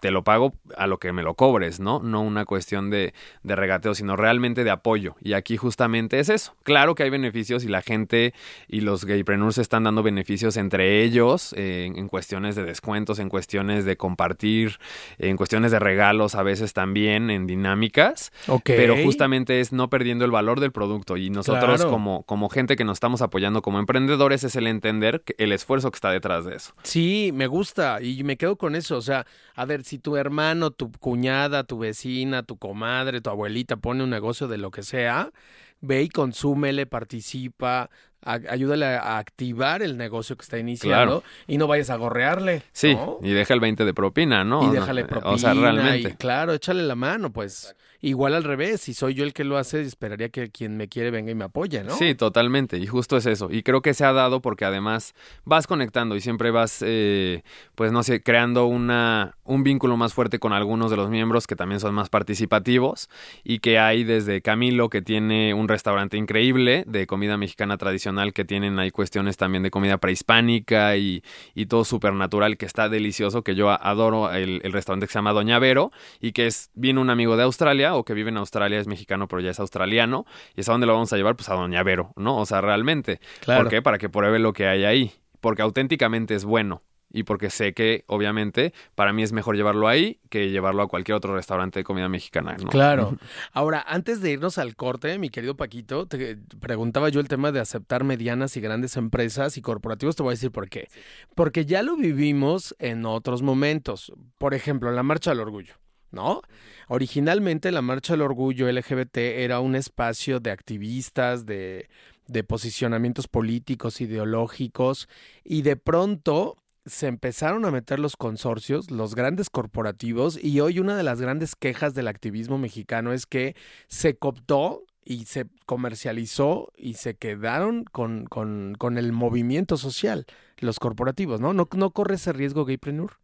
te 0.00 0.11
lo 0.11 0.22
pago 0.22 0.54
a 0.76 0.87
lo 0.87 0.98
que 0.98 1.12
me 1.12 1.22
lo 1.22 1.35
cobres, 1.35 1.81
¿no? 1.81 2.00
No 2.00 2.22
una 2.22 2.44
cuestión 2.44 2.90
de, 2.90 3.14
de, 3.42 3.57
regateo, 3.57 3.94
sino 3.94 4.16
realmente 4.16 4.64
de 4.64 4.70
apoyo. 4.70 5.16
Y 5.20 5.33
aquí 5.33 5.57
justamente 5.57 6.20
es 6.20 6.28
eso. 6.28 6.54
Claro 6.62 6.94
que 6.94 7.02
hay 7.02 7.11
beneficios 7.11 7.64
y 7.64 7.68
la 7.68 7.83
gente 7.83 8.33
y 8.68 8.81
los 8.81 9.04
gaypreneurs 9.04 9.59
están 9.59 9.85
dando 9.85 10.02
beneficios 10.02 10.57
entre 10.57 11.02
ellos 11.02 11.52
eh, 11.57 11.90
en, 11.94 12.09
cuestiones 12.09 12.54
de 12.54 12.64
descuentos, 12.64 13.18
en 13.18 13.28
cuestiones 13.28 13.85
de 13.85 13.96
compartir, 13.96 14.78
en 15.18 15.37
cuestiones 15.37 15.72
de 15.72 15.78
regalos 15.78 16.35
a 16.35 16.42
veces 16.42 16.72
también, 16.72 17.31
en 17.31 17.46
dinámicas. 17.46 18.33
Pero 18.64 18.96
justamente 19.02 19.61
es 19.61 19.72
no 19.72 19.90
perdiendo 19.90 20.24
el 20.24 20.31
valor 20.31 20.61
del 20.61 20.72
producto. 20.72 21.16
Y 21.16 21.31
nosotros 21.31 21.85
como, 21.85 22.22
como 22.22 22.48
gente 22.48 22.76
que 22.76 22.85
nos 22.85 22.96
estamos 22.96 23.22
apoyando 23.22 23.62
como 23.62 23.78
emprendedores 23.78 24.44
es 24.44 24.54
el 24.57 24.66
entender 24.66 25.22
el 25.38 25.52
esfuerzo 25.52 25.90
que 25.90 25.96
está 25.96 26.11
detrás 26.11 26.44
de 26.44 26.57
eso. 26.57 26.72
Sí, 26.83 27.31
me 27.35 27.46
gusta 27.46 28.00
y 28.00 28.22
me 28.22 28.37
quedo 28.37 28.57
con 28.57 28.76
eso. 28.76 28.96
O 28.96 29.02
sea, 29.02 29.26
a 29.59 29.64
ver, 29.64 29.83
si 29.83 29.99
tu 29.99 30.16
hermano, 30.16 30.71
tu 30.71 30.92
cuñada, 30.92 31.64
tu 31.64 31.79
vecina, 31.81 32.44
tu 32.44 32.57
comadre, 32.59 33.21
tu 33.21 33.29
abuelita 33.29 33.77
pone 33.77 34.05
un 34.05 34.11
negocio 34.11 34.47
de 34.47 34.57
lo 34.57 34.71
que 34.71 34.85
sea, 34.85 35.33
ve 35.81 36.05
y 36.05 36.09
consúmele, 36.09 36.87
participa, 36.87 37.90
ayúdale 38.23 38.87
a 38.87 39.18
activar 39.18 39.83
el 39.83 39.97
negocio 39.97 40.37
que 40.37 40.42
está 40.42 40.59
iniciando 40.61 41.25
y 41.49 41.59
no 41.59 41.66
vayas 41.66 41.90
a 41.90 41.97
gorrearle. 41.97 42.62
Sí, 42.71 42.97
y 43.21 43.33
deja 43.33 43.53
el 43.53 43.59
20 43.59 43.85
de 43.85 43.94
propina, 43.94 44.44
¿no? 44.44 44.62
Y 44.71 44.77
déjale 44.77 45.05
propina. 45.05 45.35
O 45.35 45.38
sea, 45.38 45.55
realmente. 45.55 46.14
claro, 46.14 46.53
échale 46.53 46.85
la 46.85 46.94
mano, 46.94 47.33
pues. 47.33 47.75
Igual 48.00 48.34
al 48.34 48.44
revés, 48.44 48.82
si 48.82 48.94
soy 48.94 49.14
yo 49.14 49.24
el 49.24 49.32
que 49.32 49.42
lo 49.42 49.58
hace, 49.58 49.80
esperaría 49.80 50.28
que 50.28 50.50
quien 50.50 50.76
me 50.76 50.87
quiere 50.87 51.11
venga 51.11 51.32
y 51.32 51.34
me 51.34 51.44
apoye, 51.44 51.82
¿no? 51.82 51.96
Sí, 51.96 52.14
totalmente. 52.14 52.78
Y 52.78 52.87
justo 52.87 53.16
es 53.16 53.26
eso. 53.26 53.48
Y 53.50 53.64
creo 53.64 53.82
que 53.82 53.92
se 53.92 54.04
ha 54.04 54.12
dado 54.12 54.40
porque 54.40 54.64
además 54.64 55.16
vas 55.44 55.66
conectando 55.66 56.14
y 56.14 56.20
siempre 56.20 56.52
vas, 56.52 56.78
eh, 56.87 57.42
pues 57.74 57.90
no 57.90 58.04
sé, 58.04 58.22
creando 58.22 58.66
una, 58.66 59.37
un 59.42 59.64
vínculo 59.64 59.96
más 59.96 60.14
fuerte 60.14 60.38
con 60.38 60.52
algunos 60.52 60.92
de 60.92 60.96
los 60.96 61.11
miembros 61.11 61.48
que 61.48 61.56
también 61.56 61.80
son 61.80 61.92
más 61.92 62.08
participativos 62.08 63.11
y 63.42 63.58
que 63.58 63.80
hay 63.80 64.04
desde 64.04 64.42
Camilo, 64.42 64.90
que 64.90 65.02
tiene 65.02 65.52
un 65.52 65.66
restaurante 65.66 66.16
increíble 66.16 66.84
de 66.87 67.08
comida 67.08 67.37
mexicana 67.37 67.78
tradicional, 67.78 68.32
que 68.32 68.44
tienen 68.44 68.78
ahí 68.78 68.92
cuestiones 68.92 69.37
también 69.37 69.64
de 69.64 69.72
comida 69.72 69.98
prehispánica 69.98 70.96
y, 70.96 71.24
y 71.56 71.66
todo 71.66 71.84
súper 71.84 72.12
natural, 72.12 72.58
que 72.58 72.66
está 72.66 72.88
delicioso, 72.88 73.42
que 73.42 73.56
yo 73.56 73.70
adoro 73.70 74.32
el, 74.32 74.61
el 74.62 74.72
restaurante 74.72 75.06
que 75.06 75.12
se 75.12 75.18
llama 75.18 75.32
Doña 75.32 75.58
Vero 75.58 75.90
y 76.20 76.30
que 76.30 76.46
es, 76.46 76.70
vino 76.74 77.00
un 77.00 77.11
amigo 77.11 77.37
de 77.37 77.42
Australia 77.42 77.88
o 77.94 78.05
que 78.05 78.14
vive 78.14 78.31
en 78.31 78.37
Australia, 78.37 78.79
es 78.79 78.87
mexicano, 78.87 79.29
pero 79.29 79.40
ya 79.40 79.51
es 79.51 79.61
australiano. 79.61 80.27
¿Y 80.55 80.61
es 80.61 80.68
a 80.68 80.72
dónde 80.72 80.87
lo 80.87 80.94
vamos 80.94 81.12
a 81.12 81.16
llevar? 81.16 81.37
Pues 81.37 81.48
a 81.48 81.55
Doña 81.55 81.83
Vero, 81.83 82.12
¿no? 82.16 82.37
O 82.38 82.46
sea, 82.46 82.61
realmente. 82.61 83.20
¿Por 83.44 83.68
qué? 83.68 83.83
Para 83.83 83.98
que 83.98 84.09
pruebe 84.09 84.38
lo 84.38 84.53
que 84.53 84.66
hay 84.66 84.85
ahí. 84.85 85.12
Porque 85.40 85.62
auténticamente 85.62 86.35
es 86.35 86.44
bueno 86.44 86.83
y 87.11 87.22
porque 87.22 87.51
sé 87.51 87.72
que, 87.72 88.05
obviamente, 88.07 88.74
para 88.94 89.12
mí 89.12 89.22
es 89.22 89.33
mejor 89.33 89.57
llevarlo 89.57 89.88
ahí 89.88 90.20
que 90.29 90.51
llevarlo 90.51 90.83
a 90.83 90.88
cualquier 90.88 91.16
otro 91.16 91.35
restaurante 91.35 91.81
de 91.81 91.85
comida 91.85 92.09
mexicana. 92.09 92.57
¿no? 92.59 92.68
Claro. 92.68 93.16
Ahora, 93.53 93.85
antes 93.87 94.20
de 94.20 94.33
irnos 94.33 94.59
al 94.59 94.77
corte, 94.77 95.18
mi 95.18 95.31
querido 95.31 95.57
Paquito, 95.57 96.07
te 96.07 96.37
preguntaba 96.61 97.09
yo 97.09 97.20
el 97.20 97.29
tema 97.29 97.53
de 97.53 97.61
aceptar 97.61 98.05
medianas 98.05 98.57
y 98.57 98.61
grandes 98.61 98.96
empresas 98.96 99.57
y 99.57 99.62
corporativos. 99.62 100.16
Te 100.16 100.22
voy 100.22 100.33
a 100.33 100.35
decir 100.35 100.51
por 100.51 100.68
qué. 100.68 100.88
Porque 101.35 101.64
ya 101.64 101.83
lo 101.83 101.96
vivimos 101.96 102.77
en 102.79 103.07
otros 103.07 103.42
momentos. 103.42 104.12
Por 104.37 104.55
ejemplo, 104.55 104.90
la 104.92 105.03
Marcha 105.03 105.31
del 105.31 105.40
Orgullo. 105.40 105.74
¿No? 106.11 106.42
Originalmente 106.88 107.73
la 107.73 107.83
Marcha 107.83 108.14
del 108.14 108.23
Orgullo 108.23 108.71
LGBT 108.71 109.16
era 109.18 109.61
un 109.61 109.75
espacio 109.75 110.40
de 110.40 110.51
activistas, 110.51 111.47
de, 111.47 111.88
de 112.27 112.44
posicionamientos 112.44 113.29
políticos, 113.29 114.01
ideológicos, 114.01 115.09
y 115.44 115.62
de 115.62 115.77
pronto 115.77 116.57
se 116.87 117.07
empezaron 117.07 117.64
a 117.64 117.71
meter 117.71 117.99
los 117.99 118.16
consorcios, 118.16 118.90
los 118.90 119.14
grandes 119.14 119.51
corporativos, 119.51 120.42
y 120.42 120.61
hoy 120.61 120.79
una 120.79 120.97
de 120.97 121.03
las 121.03 121.21
grandes 121.21 121.55
quejas 121.55 121.94
del 121.94 122.09
activismo 122.09 122.59
mexicano 122.59 123.12
es 123.12 123.27
que 123.27 123.57
se 123.88 124.16
cooptó 124.16 124.85
y 125.05 125.25
se 125.25 125.47
comercializó 125.64 126.71
y 126.77 126.94
se 126.94 127.16
quedaron 127.16 127.85
con, 127.85 128.27
con, 128.27 128.75
con 128.79 128.99
el 128.99 129.12
movimiento 129.12 129.79
social, 129.79 130.27
los 130.59 130.79
corporativos, 130.79 131.40
¿no? 131.40 131.55
¿No, 131.55 131.66
no 131.75 131.90
corre 131.92 132.16
ese 132.16 132.35
riesgo, 132.35 132.66
Gaypreneur? 132.66 133.18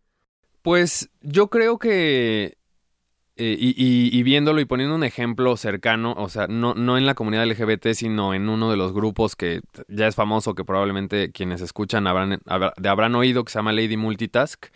Pues 0.62 1.10
yo 1.20 1.50
creo 1.50 1.78
que 1.78 2.56
eh, 3.36 3.56
y, 3.58 4.22
viéndolo 4.22 4.60
y 4.60 4.64
poniendo 4.64 4.94
un 4.94 5.02
ejemplo 5.02 5.56
cercano, 5.56 6.14
o 6.16 6.28
sea, 6.28 6.46
no, 6.46 6.74
no 6.74 6.96
en 6.96 7.04
la 7.04 7.14
comunidad 7.14 7.44
LGBT, 7.46 7.88
sino 7.94 8.32
en 8.32 8.48
uno 8.48 8.70
de 8.70 8.76
los 8.76 8.92
grupos 8.92 9.34
que 9.34 9.60
ya 9.88 10.06
es 10.06 10.14
famoso, 10.14 10.54
que 10.54 10.64
probablemente 10.64 11.32
quienes 11.32 11.60
escuchan 11.60 12.06
habrán, 12.06 12.38
habrán 12.46 13.14
oído, 13.16 13.44
que 13.44 13.50
se 13.50 13.58
llama 13.58 13.72
Lady 13.72 13.96
Multitask, 13.96 14.66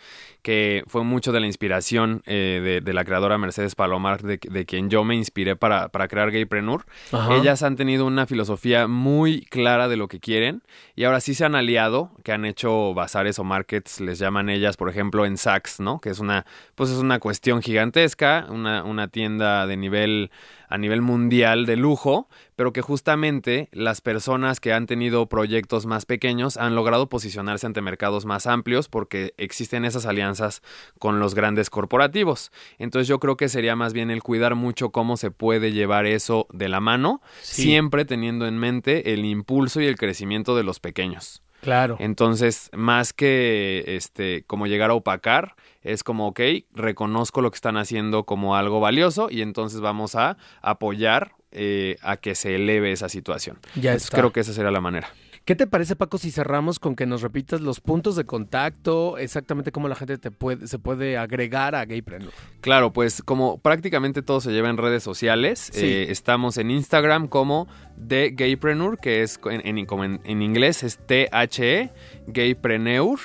que 0.41 0.83
fue 0.87 1.03
mucho 1.03 1.31
de 1.31 1.39
la 1.39 1.47
inspiración 1.47 2.21
eh, 2.25 2.81
de, 2.83 2.93
la 2.93 3.05
creadora 3.05 3.37
Mercedes 3.37 3.75
Palomar, 3.75 4.23
de, 4.23 4.65
quien 4.65 4.89
yo 4.89 5.03
me 5.03 5.15
inspiré 5.15 5.55
para, 5.55 5.89
para 5.89 6.07
crear 6.07 6.31
Gaypreneur. 6.31 6.85
Ellas 7.31 7.63
han 7.63 7.75
tenido 7.75 8.05
una 8.05 8.25
filosofía 8.25 8.87
muy 8.87 9.41
clara 9.41 9.87
de 9.87 9.97
lo 9.97 10.07
que 10.07 10.19
quieren 10.19 10.63
y 10.95 11.03
ahora 11.03 11.19
sí 11.19 11.33
se 11.33 11.45
han 11.45 11.55
aliado, 11.55 12.11
que 12.23 12.31
han 12.31 12.45
hecho 12.45 12.93
bazares 12.93 13.39
o 13.39 13.43
markets, 13.43 13.99
les 13.99 14.19
llaman 14.19 14.49
ellas, 14.49 14.77
por 14.77 14.89
ejemplo, 14.89 15.25
en 15.25 15.37
Saks, 15.37 15.79
¿no? 15.79 15.99
Que 15.99 16.09
es 16.09 16.19
una, 16.19 16.45
pues 16.75 16.89
es 16.89 16.97
una 16.97 17.19
cuestión 17.19 17.61
gigantesca, 17.61 18.47
una, 18.49 18.83
una 18.83 19.07
tienda 19.07 19.65
de 19.67 19.77
nivel 19.77 20.31
a 20.69 20.77
nivel 20.77 21.01
mundial 21.01 21.65
de 21.65 21.75
lujo, 21.75 22.29
pero 22.55 22.71
que 22.71 22.81
justamente 22.81 23.69
las 23.71 24.01
personas 24.01 24.59
que 24.59 24.71
han 24.71 24.85
tenido 24.85 25.25
proyectos 25.27 25.87
más 25.87 26.05
pequeños 26.05 26.57
han 26.57 26.75
logrado 26.75 27.09
posicionarse 27.09 27.65
ante 27.65 27.81
mercados 27.81 28.25
más 28.25 28.45
amplios 28.45 28.87
porque 28.87 29.33
existen 29.37 29.83
esas 29.83 30.05
alianzas 30.05 30.61
con 30.99 31.19
los 31.19 31.33
grandes 31.33 31.71
corporativos. 31.71 32.51
Entonces 32.77 33.07
yo 33.07 33.19
creo 33.19 33.35
que 33.35 33.49
sería 33.49 33.75
más 33.75 33.93
bien 33.93 34.11
el 34.11 34.21
cuidar 34.21 34.53
mucho 34.53 34.91
cómo 34.91 35.17
se 35.17 35.31
puede 35.31 35.71
llevar 35.71 36.05
eso 36.05 36.47
de 36.51 36.69
la 36.69 36.79
mano, 36.79 37.21
siempre 37.41 38.05
teniendo 38.05 38.45
en 38.45 38.59
mente 38.59 39.13
el 39.13 39.25
impulso 39.25 39.81
y 39.81 39.87
el 39.87 39.97
crecimiento 39.97 40.55
de 40.55 40.63
los 40.63 40.79
pequeños. 40.79 41.41
Claro. 41.61 41.97
Entonces, 41.99 42.69
más 42.73 43.11
que 43.11 43.83
este 43.87 44.43
como 44.47 44.67
llegar 44.67 44.91
a 44.91 44.93
opacar, 44.93 45.55
es 45.81 46.03
como, 46.03 46.27
ok, 46.27 46.39
reconozco 46.73 47.41
lo 47.41 47.51
que 47.51 47.55
están 47.55 47.77
haciendo 47.77 48.23
como 48.23 48.55
algo 48.55 48.79
valioso 48.79 49.29
y 49.29 49.41
entonces 49.41 49.81
vamos 49.81 50.15
a 50.15 50.37
apoyar 50.61 51.33
eh, 51.51 51.97
a 52.01 52.17
que 52.17 52.35
se 52.35 52.55
eleve 52.55 52.91
esa 52.91 53.09
situación. 53.09 53.59
Ya 53.75 53.97
Creo 54.11 54.31
que 54.31 54.41
esa 54.41 54.53
sería 54.53 54.71
la 54.71 54.81
manera. 54.81 55.09
¿Qué 55.49 55.55
te 55.55 55.65
parece, 55.65 55.95
Paco, 55.95 56.19
si 56.19 56.29
cerramos 56.29 56.77
con 56.77 56.95
que 56.95 57.07
nos 57.07 57.23
repitas 57.23 57.59
los 57.59 57.79
puntos 57.79 58.15
de 58.15 58.23
contacto, 58.23 59.17
exactamente 59.17 59.71
cómo 59.71 59.87
la 59.87 59.95
gente 59.95 60.19
te 60.19 60.29
puede, 60.29 60.67
se 60.67 60.77
puede 60.77 61.17
agregar 61.17 61.73
a 61.73 61.85
Gaypreneur? 61.85 62.31
Claro, 62.61 62.93
pues 62.93 63.23
como 63.23 63.57
prácticamente 63.57 64.21
todo 64.21 64.41
se 64.41 64.51
lleva 64.51 64.69
en 64.69 64.77
redes 64.77 65.01
sociales, 65.01 65.71
eh, 65.73 66.11
estamos 66.11 66.57
en 66.57 66.69
Instagram 66.69 67.27
como 67.27 67.67
The 68.07 68.29
Gaypreneur, 68.29 68.99
que 68.99 69.23
es 69.23 69.39
en, 69.45 69.61
en, 69.65 70.41
inglés 70.43 70.83
es 70.83 70.99
T-H-E, 70.99 71.91
Gaypreneur. 72.27 73.19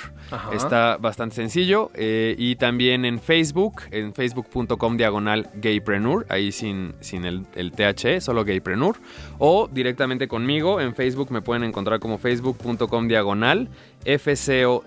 Está 0.53 0.97
bastante 0.97 1.37
sencillo. 1.37 1.91
Eh, 1.95 2.35
y 2.39 2.57
también 2.57 3.05
en 3.05 3.21
Facebook, 3.21 3.83
en 3.91 4.15
facebook.com 4.15 4.97
diagonal 4.97 5.49
gaypreneur, 5.55 6.27
ahí 6.29 6.53
sin, 6.53 6.95
sin 7.01 7.25
el, 7.25 7.47
el 7.55 7.73
THE, 7.73 8.21
solo 8.21 8.45
gaypreneur. 8.45 8.97
O 9.39 9.69
directamente 9.71 10.29
conmigo, 10.29 10.81
en 10.81 10.95
Facebook 10.95 11.31
me 11.31 11.43
pueden 11.43 11.65
encontrar 11.65 12.01
como 12.01 12.19
facebook.com 12.19 13.09
diagonal 13.09 13.69
fcod.hdz.a. 14.05 14.85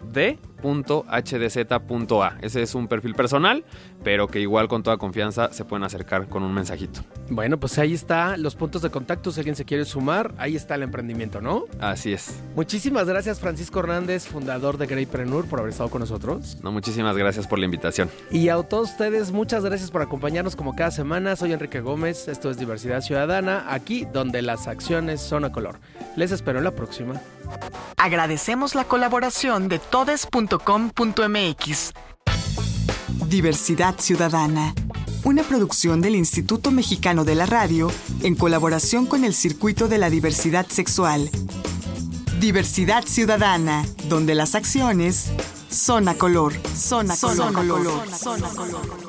Ese 2.42 2.62
es 2.62 2.76
un 2.76 2.88
perfil 2.88 3.16
personal, 3.16 3.64
pero 4.04 4.28
que 4.28 4.40
igual 4.40 4.68
con 4.68 4.84
toda 4.84 4.98
confianza 4.98 5.52
se 5.54 5.66
pueden 5.66 5.84
acercar 5.84 6.28
con 6.28 6.44
un 6.44 6.54
mensajito. 6.54 7.02
Bueno, 7.30 7.60
pues 7.60 7.78
ahí 7.78 7.94
está 7.94 8.38
los 8.38 8.56
puntos 8.56 8.82
de 8.82 8.90
contacto. 8.90 9.32
Si 9.32 9.40
alguien 9.40 9.56
se 9.56 9.66
quiere 9.66 9.86
sumar, 9.86 10.34
ahí 10.38 10.56
está 10.56 10.76
el 10.76 10.84
emprendimiento, 10.84 11.42
¿no? 11.42 11.66
Así 11.80 12.14
es. 12.14 12.42
Muchísimas 12.56 13.08
gracias, 13.08 13.40
Francisco 13.40 13.80
Hernández, 13.80 14.28
fundador 14.28 14.78
de 14.78 14.88
Greypreneur, 14.88 15.46
por 15.46 15.60
haber 15.60 15.72
estado 15.72 15.90
con 15.90 16.02
nosotros. 16.02 16.58
No, 16.64 16.72
muchísimas 16.72 17.18
gracias 17.18 17.48
por 17.48 17.60
la 17.60 17.66
invitación. 17.66 18.10
Y 18.32 18.50
a 18.50 18.62
todos 18.64 18.92
ustedes, 18.92 19.32
muchas 19.32 19.64
gracias 19.64 19.92
por 19.92 20.02
acompañarnos 20.02 20.56
como 20.56 20.76
cada 20.76 20.92
semana. 20.92 21.36
Soy 21.36 21.54
Enrique 21.54 21.82
Gómez, 21.82 22.28
esto 22.28 22.50
es 22.50 22.58
Diversidad 22.58 23.02
Ciudadana, 23.02 23.66
aquí 23.68 24.06
donde 24.12 24.42
las 24.42 24.68
acciones 24.68 25.22
son 25.22 25.46
a 25.46 25.52
color. 25.52 25.80
Les 26.16 26.32
espero 26.32 26.58
en 26.58 26.64
la 26.64 26.72
próxima. 26.72 27.22
Agradecemos 27.98 28.76
la 28.76 28.86
colaboración 28.86 29.70
de 29.70 29.80
todes.com.mx. 29.80 31.94
Diversidad 33.28 34.00
Ciudadana, 34.00 34.74
una 35.24 35.44
producción 35.44 36.02
del 36.02 36.16
Instituto 36.16 36.72
Mexicano 36.72 37.26
de 37.26 37.36
la 37.36 37.46
Radio 37.46 37.92
en 38.22 38.36
colaboración 38.36 39.06
con 39.06 39.24
el 39.24 39.34
Circuito 39.34 39.88
de 39.88 39.98
la 39.98 40.10
Diversidad 40.10 40.68
Sexual. 40.68 41.30
Diversidad 42.40 43.04
Ciudadana, 43.06 43.86
donde 44.08 44.36
las 44.36 44.56
acciones 44.56 45.32
son 45.70 46.08
a 46.08 46.16
color, 46.16 46.54
son 46.76 47.12
a 47.12 47.18
color, 47.18 47.54
color, 47.54 48.10
son 48.10 48.44
a 48.44 48.50
color. 48.50 49.07